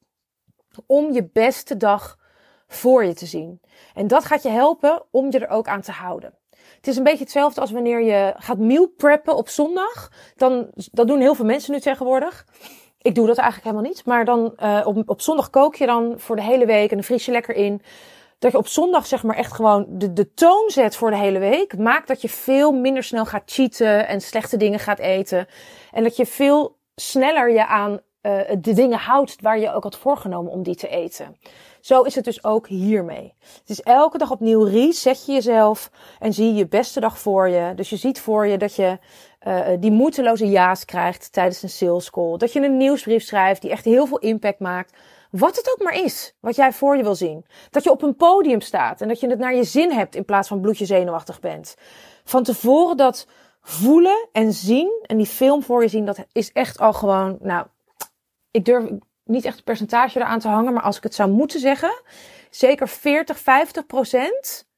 Om 0.87 1.13
je 1.13 1.29
beste 1.33 1.77
dag 1.77 2.19
voor 2.69 3.05
je 3.05 3.15
te 3.15 3.27
zien. 3.27 3.61
En 3.95 4.07
dat 4.07 4.25
gaat 4.25 4.43
je 4.43 4.49
helpen 4.49 5.03
om 5.11 5.33
je 5.33 5.39
er 5.39 5.49
ook 5.49 5.69
aan 5.69 5.81
te 5.81 5.93
houden. 5.93 6.40
Het 6.81 6.89
is 6.89 6.97
een 6.97 7.05
beetje 7.05 7.25
hetzelfde 7.25 7.61
als 7.61 7.71
wanneer 7.71 8.03
je 8.03 8.35
gaat 8.37 8.59
meal 8.59 8.87
preppen 8.97 9.37
op 9.37 9.49
zondag. 9.49 10.11
Dan, 10.37 10.71
dat 10.93 11.07
doen 11.07 11.21
heel 11.21 11.35
veel 11.35 11.45
mensen 11.45 11.73
nu 11.73 11.81
tegenwoordig. 11.81 12.47
Ik 12.99 13.15
doe 13.15 13.27
dat 13.27 13.37
eigenlijk 13.37 13.71
helemaal 13.71 13.93
niet. 13.93 14.05
Maar 14.05 14.25
dan 14.25 14.53
uh, 14.63 14.81
op, 14.85 15.09
op 15.09 15.21
zondag 15.21 15.51
kook 15.51 15.75
je 15.75 15.87
dan 15.87 16.15
voor 16.17 16.37
de 16.37 16.43
hele 16.43 16.67
week 16.67 16.91
en 16.91 16.97
dan 16.97 17.05
vries 17.05 17.25
je 17.25 17.33
lekker 17.33 17.55
in. 17.55 17.83
Dat 18.39 18.53
je 18.53 18.59
op 18.59 18.67
zondag 18.67 19.07
zeg 19.07 19.23
maar 19.23 19.37
echt 19.37 19.53
gewoon 19.53 19.87
de, 19.89 20.13
de 20.13 20.35
toon 20.35 20.71
zet 20.71 20.97
voor 20.97 21.11
de 21.11 21.17
hele 21.17 21.39
week. 21.39 21.79
Maakt 21.79 22.09
dat 22.09 22.23
je 22.23 22.29
veel 22.29 22.73
minder 22.73 23.03
snel 23.03 23.27
gaat 23.27 23.43
cheaten 23.51 24.09
en 24.09 24.21
slechte 24.21 24.57
dingen 24.57 24.79
gaat 24.79 24.99
eten. 24.99 25.47
En 25.91 26.03
dat 26.03 26.17
je 26.17 26.27
veel 26.27 26.77
sneller 26.95 27.51
je 27.51 27.67
aan 27.67 28.01
uh, 28.23 28.41
de 28.59 28.73
dingen 28.73 28.99
houdt 28.99 29.37
waar 29.41 29.59
je 29.59 29.73
ook 29.73 29.83
had 29.83 29.97
voorgenomen 29.97 30.53
om 30.53 30.63
die 30.63 30.75
te 30.75 30.89
eten. 30.89 31.37
Zo 31.81 32.03
is 32.03 32.15
het 32.15 32.25
dus 32.25 32.45
ook 32.45 32.69
hiermee. 32.69 33.35
Het 33.59 33.71
is 33.71 33.81
elke 33.81 34.19
dag 34.19 34.31
opnieuw 34.31 34.63
reset 34.63 35.27
je 35.27 35.33
jezelf 35.33 35.91
en 36.19 36.33
zie 36.33 36.55
je 36.55 36.69
beste 36.69 37.01
dag 37.01 37.19
voor 37.19 37.49
je. 37.49 37.73
Dus 37.75 37.91
je 37.91 37.97
ziet 37.97 38.21
voor 38.21 38.47
je 38.47 38.59
dat 38.59 38.75
je 38.75 38.99
uh, 39.47 39.69
die 39.79 39.91
moeiteloze 39.91 40.49
ja's 40.49 40.85
krijgt 40.85 41.33
tijdens 41.33 41.63
een 41.63 41.69
sales 41.69 42.11
call. 42.11 42.37
Dat 42.37 42.53
je 42.53 42.61
een 42.61 42.77
nieuwsbrief 42.77 43.25
schrijft 43.25 43.63
die 43.63 43.71
echt 43.71 43.85
heel 43.85 44.07
veel 44.07 44.19
impact 44.19 44.59
maakt. 44.59 44.97
Wat 45.31 45.57
het 45.57 45.71
ook 45.73 45.85
maar 45.85 46.05
is, 46.05 46.35
wat 46.41 46.57
jij 46.57 46.73
voor 46.73 46.97
je 46.97 47.03
wil 47.03 47.15
zien. 47.15 47.47
Dat 47.71 47.85
je 47.85 47.91
op 47.91 48.03
een 48.03 48.17
podium 48.17 48.61
staat 48.61 49.01
en 49.01 49.09
dat 49.09 49.21
je 49.21 49.29
het 49.29 49.39
naar 49.39 49.55
je 49.55 49.65
zin 49.65 49.93
hebt 49.93 50.15
in 50.15 50.25
plaats 50.25 50.49
van 50.49 50.61
bloedje 50.61 50.85
zenuwachtig 50.85 51.41
bent. 51.41 51.77
Van 52.25 52.43
tevoren 52.43 52.97
dat 52.97 53.27
voelen 53.63 54.29
en 54.33 54.53
zien 54.53 55.05
en 55.07 55.17
die 55.17 55.27
film 55.27 55.63
voor 55.63 55.83
je 55.83 55.89
zien, 55.89 56.05
dat 56.05 56.25
is 56.33 56.53
echt 56.53 56.79
al 56.79 56.93
gewoon, 56.93 57.39
nou, 57.41 57.67
ik 58.51 58.65
durf 58.65 58.85
niet 59.25 59.45
echt 59.45 59.59
een 59.59 59.65
percentage 59.65 60.19
eraan 60.19 60.39
te 60.39 60.49
hangen, 60.49 60.73
maar 60.73 60.83
als 60.83 60.97
ik 60.97 61.03
het 61.03 61.15
zou 61.15 61.31
moeten 61.31 61.61
zeggen, 61.61 62.03
zeker 62.51 62.89
40, 62.89 63.39
50 63.39 63.87
procent 63.87 64.69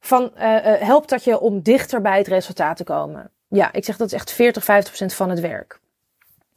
van 0.00 0.32
uh, 0.36 0.42
uh, 0.42 0.80
helpt 0.80 1.08
dat 1.08 1.24
je 1.24 1.40
om 1.40 1.62
dichter 1.62 2.00
bij 2.00 2.18
het 2.18 2.26
resultaat 2.26 2.76
te 2.76 2.84
komen. 2.84 3.30
Ja, 3.48 3.72
ik 3.72 3.84
zeg 3.84 3.96
dat 3.96 4.06
is 4.06 4.12
echt 4.12 4.32
40, 4.32 4.64
50 4.64 4.88
procent 4.88 5.14
van 5.14 5.30
het 5.30 5.40
werk. 5.40 5.80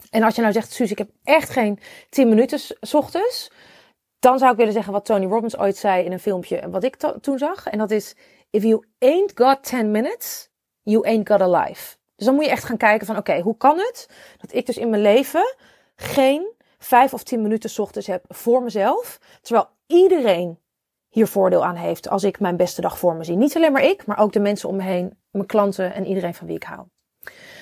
En 0.10 0.24
als 0.24 0.36
je 0.36 0.42
nou 0.42 0.54
zegt, 0.54 0.72
Suus, 0.72 0.92
ik 0.92 0.98
heb 0.98 1.10
echt 1.24 1.50
geen 1.50 1.80
10 2.10 2.30
minuten 2.30 2.60
s 2.60 2.94
ochtends, 2.94 3.52
dan 4.20 4.38
zou 4.38 4.52
ik 4.52 4.58
willen 4.58 4.74
zeggen 4.74 4.94
wat 4.94 5.06
Tony 5.06 5.26
Robbins 5.26 5.58
ooit 5.58 5.78
zei 5.78 6.06
in 6.06 6.12
een 6.12 6.20
filmpje 6.20 6.58
en 6.58 6.72
wat 6.72 6.84
ik 6.84 6.96
toen 7.22 7.38
zag. 7.38 7.68
En 7.68 7.78
dat 7.78 7.92
is, 7.92 8.16
if 8.50 8.64
you 8.64 8.86
ain't 9.00 9.32
got 9.36 9.64
10 9.64 9.92
minutes, 9.92 10.50
you 10.82 11.06
ain't 11.06 11.30
got 11.30 11.42
a 11.42 11.50
life. 11.64 11.98
Dus 12.16 12.26
dan 12.26 12.36
moet 12.36 12.46
je 12.46 12.52
echt 12.52 12.64
gaan 12.64 12.78
kijken 12.78 13.08
van, 13.08 13.18
oké, 13.18 13.40
hoe 13.40 13.58
kan 13.58 13.78
het 13.78 14.10
dat 14.38 14.54
ik 14.54 14.66
dus 14.66 14.78
in 14.78 14.90
mijn 14.90 15.02
leven 15.02 15.56
geen 15.96 16.53
vijf 16.84 17.14
of 17.14 17.24
tien 17.24 17.42
minuten 17.42 17.82
ochtends 17.82 18.08
heb 18.08 18.26
voor 18.28 18.64
mezelf, 18.64 19.20
terwijl 19.42 19.68
iedereen 19.88 20.60
hier 21.10 21.28
voordeel 21.28 21.66
aan 21.66 21.76
heeft 21.76 22.10
als 22.10 22.24
ik 22.24 22.40
mijn 22.40 22.58
beste 22.58 22.82
dag 22.82 22.98
voor 22.98 23.16
me 23.16 23.24
zie. 23.24 23.36
Niet 23.36 23.56
alleen 23.56 23.72
maar 23.72 23.84
ik, 23.84 24.06
maar 24.06 24.20
ook 24.20 24.34
de 24.34 24.40
mensen 24.40 24.70
om 24.70 24.76
me 24.76 24.84
heen, 24.84 25.18
mijn 25.32 25.46
klanten 25.46 25.94
en 25.94 26.06
iedereen 26.06 26.34
van 26.34 26.48
wie 26.48 26.56
ik 26.56 26.64
hou. 26.64 26.88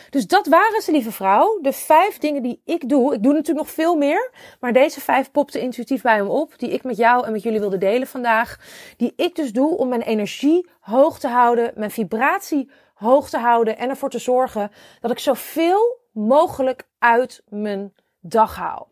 Dus 0.10 0.28
dat 0.28 0.48
waren 0.48 0.82
ze, 0.82 0.92
lieve 0.92 1.12
vrouw. 1.12 1.60
De 1.62 1.74
vijf 1.74 2.18
dingen 2.18 2.42
die 2.42 2.62
ik 2.66 2.90
doe. 2.90 3.14
Ik 3.14 3.24
doe 3.24 3.34
natuurlijk 3.34 3.66
nog 3.66 3.76
veel 3.76 3.96
meer. 3.96 4.32
Maar 4.60 4.74
deze 4.74 5.02
vijf 5.02 5.32
popten 5.32 5.62
intuïtief 5.62 6.02
bij 6.02 6.24
me 6.24 6.30
op. 6.30 6.60
Die 6.60 6.70
ik 6.70 6.84
met 6.84 6.98
jou 6.98 7.26
en 7.26 7.32
met 7.32 7.44
jullie 7.44 7.60
wilde 7.60 7.78
delen 7.78 8.08
vandaag. 8.08 8.60
Die 8.98 9.14
ik 9.16 9.36
dus 9.36 9.52
doe 9.52 9.78
om 9.78 9.88
mijn 9.88 10.02
energie 10.02 10.70
hoog 10.80 11.20
te 11.20 11.28
houden. 11.28 11.72
Mijn 11.76 11.92
vibratie 11.92 12.72
hoog 12.94 13.30
te 13.30 13.38
houden. 13.38 13.78
En 13.78 13.90
ervoor 13.90 14.10
te 14.10 14.20
zorgen 14.20 14.72
dat 15.00 15.12
ik 15.12 15.20
zoveel 15.20 16.00
mogelijk 16.12 16.88
uit 17.00 17.44
mijn 17.50 17.94
dag 18.20 18.56
haal. 18.56 18.91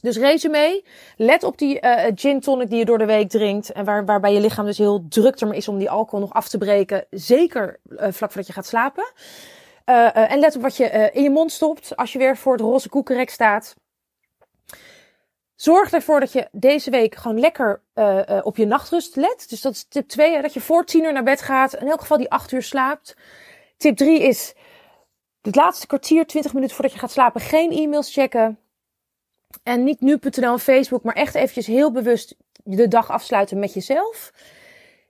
Dus 0.00 0.16
resume, 0.16 0.84
let 1.16 1.42
op 1.42 1.58
die 1.58 1.80
uh, 1.80 2.04
gin 2.14 2.40
tonic 2.40 2.68
die 2.68 2.78
je 2.78 2.84
door 2.84 2.98
de 2.98 3.04
week 3.04 3.28
drinkt. 3.28 3.72
En 3.72 3.84
waar, 3.84 4.04
waarbij 4.04 4.32
je 4.32 4.40
lichaam 4.40 4.64
dus 4.64 4.78
heel 4.78 5.04
druk 5.08 5.40
er 5.40 5.54
is 5.54 5.68
om 5.68 5.78
die 5.78 5.90
alcohol 5.90 6.20
nog 6.20 6.32
af 6.32 6.48
te 6.48 6.58
breken. 6.58 7.06
Zeker 7.10 7.80
uh, 7.84 7.98
vlak 7.98 8.16
voordat 8.30 8.46
je 8.46 8.52
gaat 8.52 8.66
slapen. 8.66 9.12
En 10.12 10.38
let 10.38 10.56
op 10.56 10.62
wat 10.62 10.76
je 10.76 11.10
in 11.12 11.22
je 11.22 11.30
mond 11.30 11.52
stopt 11.52 11.96
als 11.96 12.12
je 12.12 12.18
weer 12.18 12.36
voor 12.36 12.52
het 12.52 12.60
roze 12.60 12.88
koekenrek 12.88 13.30
staat. 13.30 13.76
Zorg 15.54 15.92
ervoor 15.92 16.20
dat 16.20 16.32
je 16.32 16.48
deze 16.52 16.90
week 16.90 17.14
gewoon 17.14 17.40
lekker 17.40 17.82
op 18.42 18.56
je 18.56 18.66
nachtrust 18.66 19.16
let. 19.16 19.46
Dus 19.48 19.60
dat 19.60 19.72
is 19.72 19.84
tip 19.88 20.08
2, 20.08 20.42
dat 20.42 20.52
je 20.52 20.60
voor 20.60 20.84
10 20.84 21.04
uur 21.04 21.12
naar 21.12 21.22
bed 21.22 21.42
gaat. 21.42 21.74
In 21.74 21.88
elk 21.88 22.00
geval 22.00 22.16
die 22.16 22.30
8 22.30 22.52
uur 22.52 22.62
slaapt. 22.62 23.16
Tip 23.76 23.96
3 23.96 24.22
is 24.22 24.54
het 25.42 25.56
laatste 25.56 25.86
kwartier, 25.86 26.26
20 26.26 26.52
minuten 26.52 26.74
voordat 26.74 26.94
je 26.94 27.00
gaat 27.00 27.10
slapen, 27.10 27.40
geen 27.40 27.70
e-mails 27.70 28.12
checken. 28.12 28.58
En 29.62 29.84
niet 29.84 30.00
nu.nl 30.00 30.52
en 30.52 30.58
Facebook, 30.58 31.02
maar 31.02 31.14
echt 31.14 31.34
eventjes 31.34 31.66
heel 31.66 31.92
bewust 31.92 32.36
de 32.64 32.88
dag 32.88 33.10
afsluiten 33.10 33.58
met 33.58 33.74
jezelf. 33.74 34.32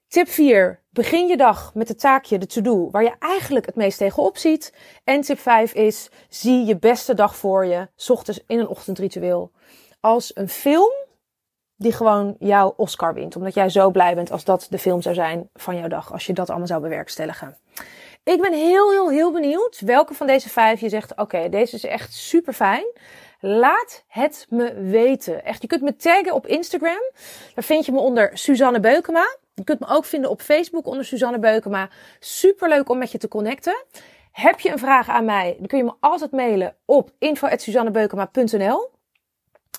Tip 0.08 0.28
4. 0.28 0.82
Begin 0.90 1.26
je 1.26 1.36
dag 1.36 1.74
met 1.74 1.88
het 1.88 2.00
taakje, 2.00 2.38
de 2.38 2.46
to-do, 2.46 2.90
waar 2.90 3.02
je 3.02 3.14
eigenlijk 3.18 3.66
het 3.66 3.74
meest 3.74 3.98
tegenop 3.98 4.36
ziet. 4.36 4.74
En 5.04 5.20
tip 5.20 5.38
5 5.38 5.74
is, 5.74 6.10
zie 6.28 6.64
je 6.64 6.78
beste 6.78 7.14
dag 7.14 7.36
voor 7.36 7.66
je, 7.66 7.88
ochtends 8.08 8.44
in 8.46 8.58
een 8.58 8.68
ochtendritueel. 8.68 9.50
Als 10.00 10.30
een 10.34 10.48
film 10.48 10.92
die 11.76 11.92
gewoon 11.92 12.36
jouw 12.38 12.74
Oscar 12.76 13.14
wint. 13.14 13.36
Omdat 13.36 13.54
jij 13.54 13.68
zo 13.68 13.90
blij 13.90 14.14
bent 14.14 14.30
als 14.30 14.44
dat 14.44 14.66
de 14.70 14.78
film 14.78 15.02
zou 15.02 15.14
zijn 15.14 15.50
van 15.54 15.76
jouw 15.76 15.88
dag. 15.88 16.12
Als 16.12 16.26
je 16.26 16.32
dat 16.32 16.48
allemaal 16.48 16.66
zou 16.66 16.82
bewerkstelligen. 16.82 17.56
Ik 18.22 18.40
ben 18.40 18.52
heel, 18.52 18.90
heel, 18.90 19.10
heel 19.10 19.32
benieuwd 19.32 19.80
welke 19.80 20.14
van 20.14 20.26
deze 20.26 20.48
vijf 20.48 20.80
je 20.80 20.88
zegt, 20.88 21.16
oké, 21.16 21.48
deze 21.48 21.76
is 21.76 21.84
echt 21.84 22.14
super 22.14 22.52
fijn. 22.52 22.86
Laat 23.40 24.04
het 24.06 24.46
me 24.48 24.74
weten. 24.74 25.44
Echt, 25.44 25.62
je 25.62 25.68
kunt 25.68 25.82
me 25.82 25.96
taggen 25.96 26.34
op 26.34 26.46
Instagram. 26.46 27.12
Daar 27.54 27.64
vind 27.64 27.86
je 27.86 27.92
me 27.92 27.98
onder 27.98 28.30
Suzanne 28.32 28.80
Beukema. 28.80 29.36
Je 29.54 29.64
kunt 29.64 29.80
me 29.80 29.86
ook 29.88 30.04
vinden 30.04 30.30
op 30.30 30.40
Facebook 30.40 30.86
onder 30.86 31.04
Suzanne 31.04 31.38
Beukema. 31.38 31.88
Super 32.18 32.68
leuk 32.68 32.88
om 32.88 32.98
met 32.98 33.12
je 33.12 33.18
te 33.18 33.28
connecten. 33.28 33.84
Heb 34.32 34.60
je 34.60 34.70
een 34.70 34.78
vraag 34.78 35.08
aan 35.08 35.24
mij, 35.24 35.54
dan 35.58 35.66
kun 35.66 35.78
je 35.78 35.84
me 35.84 35.94
altijd 36.00 36.30
mailen 36.30 36.76
op 36.84 37.10
info.suzannebeukema.nl. 37.18 38.97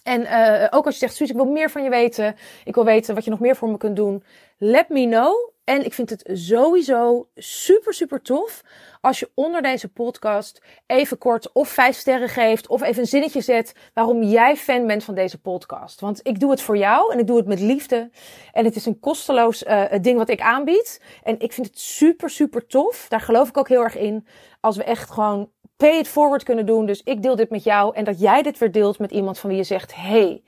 En 0.03 0.21
uh, 0.21 0.67
ook 0.69 0.85
als 0.85 0.93
je 0.93 0.99
zegt, 0.99 1.15
Suus, 1.15 1.29
ik 1.29 1.35
wil 1.35 1.45
meer 1.45 1.69
van 1.69 1.83
je 1.83 1.89
weten. 1.89 2.35
Ik 2.63 2.75
wil 2.75 2.85
weten 2.85 3.15
wat 3.15 3.23
je 3.23 3.29
nog 3.29 3.39
meer 3.39 3.55
voor 3.55 3.69
me 3.69 3.77
kunt 3.77 3.95
doen. 3.95 4.23
Let 4.57 4.89
me 4.89 5.07
know. 5.07 5.49
En 5.63 5.85
ik 5.85 5.93
vind 5.93 6.09
het 6.09 6.29
sowieso 6.33 7.27
super, 7.35 7.93
super 7.93 8.21
tof 8.21 8.63
als 9.01 9.19
je 9.19 9.31
onder 9.33 9.61
deze 9.61 9.87
podcast 9.87 10.61
even 10.85 11.17
kort 11.17 11.51
of 11.51 11.69
vijf 11.69 11.95
sterren 11.95 12.29
geeft 12.29 12.67
of 12.67 12.81
even 12.81 13.01
een 13.01 13.07
zinnetje 13.07 13.41
zet 13.41 13.73
waarom 13.93 14.23
jij 14.23 14.55
fan 14.55 14.87
bent 14.87 15.03
van 15.03 15.15
deze 15.15 15.41
podcast. 15.41 15.99
Want 15.99 16.19
ik 16.23 16.39
doe 16.39 16.51
het 16.51 16.61
voor 16.61 16.77
jou 16.77 17.13
en 17.13 17.19
ik 17.19 17.27
doe 17.27 17.37
het 17.37 17.47
met 17.47 17.59
liefde. 17.59 18.09
En 18.51 18.65
het 18.65 18.75
is 18.75 18.85
een 18.85 18.99
kosteloos 18.99 19.63
uh, 19.63 19.83
ding 20.01 20.17
wat 20.17 20.29
ik 20.29 20.41
aanbied. 20.41 21.01
En 21.23 21.39
ik 21.39 21.53
vind 21.53 21.67
het 21.67 21.79
super, 21.79 22.29
super 22.29 22.67
tof. 22.67 23.05
Daar 23.09 23.21
geloof 23.21 23.49
ik 23.49 23.57
ook 23.57 23.69
heel 23.69 23.83
erg 23.83 23.97
in. 23.97 24.27
Als 24.59 24.77
we 24.77 24.83
echt 24.83 25.09
gewoon 25.09 25.51
pay 25.79 25.97
it 25.97 26.07
forward 26.07 26.43
kunnen 26.43 26.65
doen. 26.65 26.85
Dus 26.85 27.03
ik 27.03 27.21
deel 27.21 27.35
dit 27.35 27.49
met 27.49 27.63
jou 27.63 27.95
en 27.95 28.03
dat 28.03 28.19
jij 28.19 28.41
dit 28.41 28.57
weer 28.57 28.71
deelt 28.71 28.99
met 28.99 29.11
iemand 29.11 29.39
van 29.39 29.49
wie 29.49 29.57
je 29.57 29.63
zegt, 29.63 29.95
hey, 29.95 30.43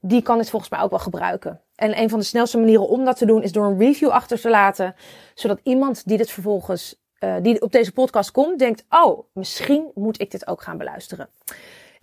die 0.00 0.22
kan 0.22 0.38
dit 0.38 0.50
volgens 0.50 0.70
mij 0.70 0.80
ook 0.80 0.90
wel 0.90 0.98
gebruiken. 0.98 1.60
En 1.74 1.98
een 1.98 2.10
van 2.10 2.18
de 2.18 2.24
snelste 2.24 2.58
manieren 2.58 2.88
om 2.88 3.04
dat 3.04 3.16
te 3.16 3.26
doen 3.26 3.42
is 3.42 3.52
door 3.52 3.64
een 3.64 3.78
review 3.78 4.08
achter 4.08 4.40
te 4.40 4.50
laten. 4.50 4.94
Zodat 5.34 5.60
iemand 5.62 6.06
die 6.06 6.16
dit 6.16 6.30
vervolgens, 6.30 7.00
uh, 7.20 7.34
die 7.42 7.62
op 7.62 7.72
deze 7.72 7.92
podcast 7.92 8.30
komt, 8.30 8.58
denkt: 8.58 8.84
Oh, 8.88 9.26
misschien 9.32 9.90
moet 9.94 10.20
ik 10.20 10.30
dit 10.30 10.46
ook 10.46 10.62
gaan 10.62 10.78
beluisteren. 10.78 11.28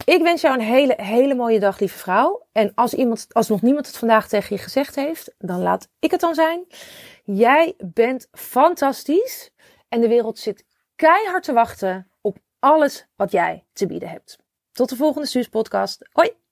Ik 0.05 0.21
wens 0.21 0.41
jou 0.41 0.53
een 0.53 0.65
hele, 0.65 0.93
hele 0.97 1.35
mooie 1.35 1.59
dag, 1.59 1.79
lieve 1.79 1.97
vrouw. 1.97 2.45
En 2.51 2.71
als 2.75 2.93
iemand, 2.93 3.27
als 3.31 3.47
nog 3.47 3.61
niemand 3.61 3.87
het 3.87 3.97
vandaag 3.97 4.27
tegen 4.27 4.55
je 4.55 4.61
gezegd 4.61 4.95
heeft, 4.95 5.35
dan 5.37 5.61
laat 5.61 5.89
ik 5.99 6.11
het 6.11 6.19
dan 6.19 6.35
zijn. 6.35 6.65
Jij 7.23 7.73
bent 7.77 8.27
fantastisch. 8.31 9.51
En 9.89 10.01
de 10.01 10.07
wereld 10.07 10.39
zit 10.39 10.65
keihard 10.95 11.43
te 11.43 11.53
wachten 11.53 12.07
alles 12.63 13.05
wat 13.15 13.31
jij 13.31 13.65
te 13.73 13.85
bieden 13.85 14.09
hebt. 14.09 14.37
Tot 14.71 14.89
de 14.89 14.95
volgende 14.95 15.27
Suus 15.27 15.47
podcast. 15.47 16.09
Hoi! 16.11 16.42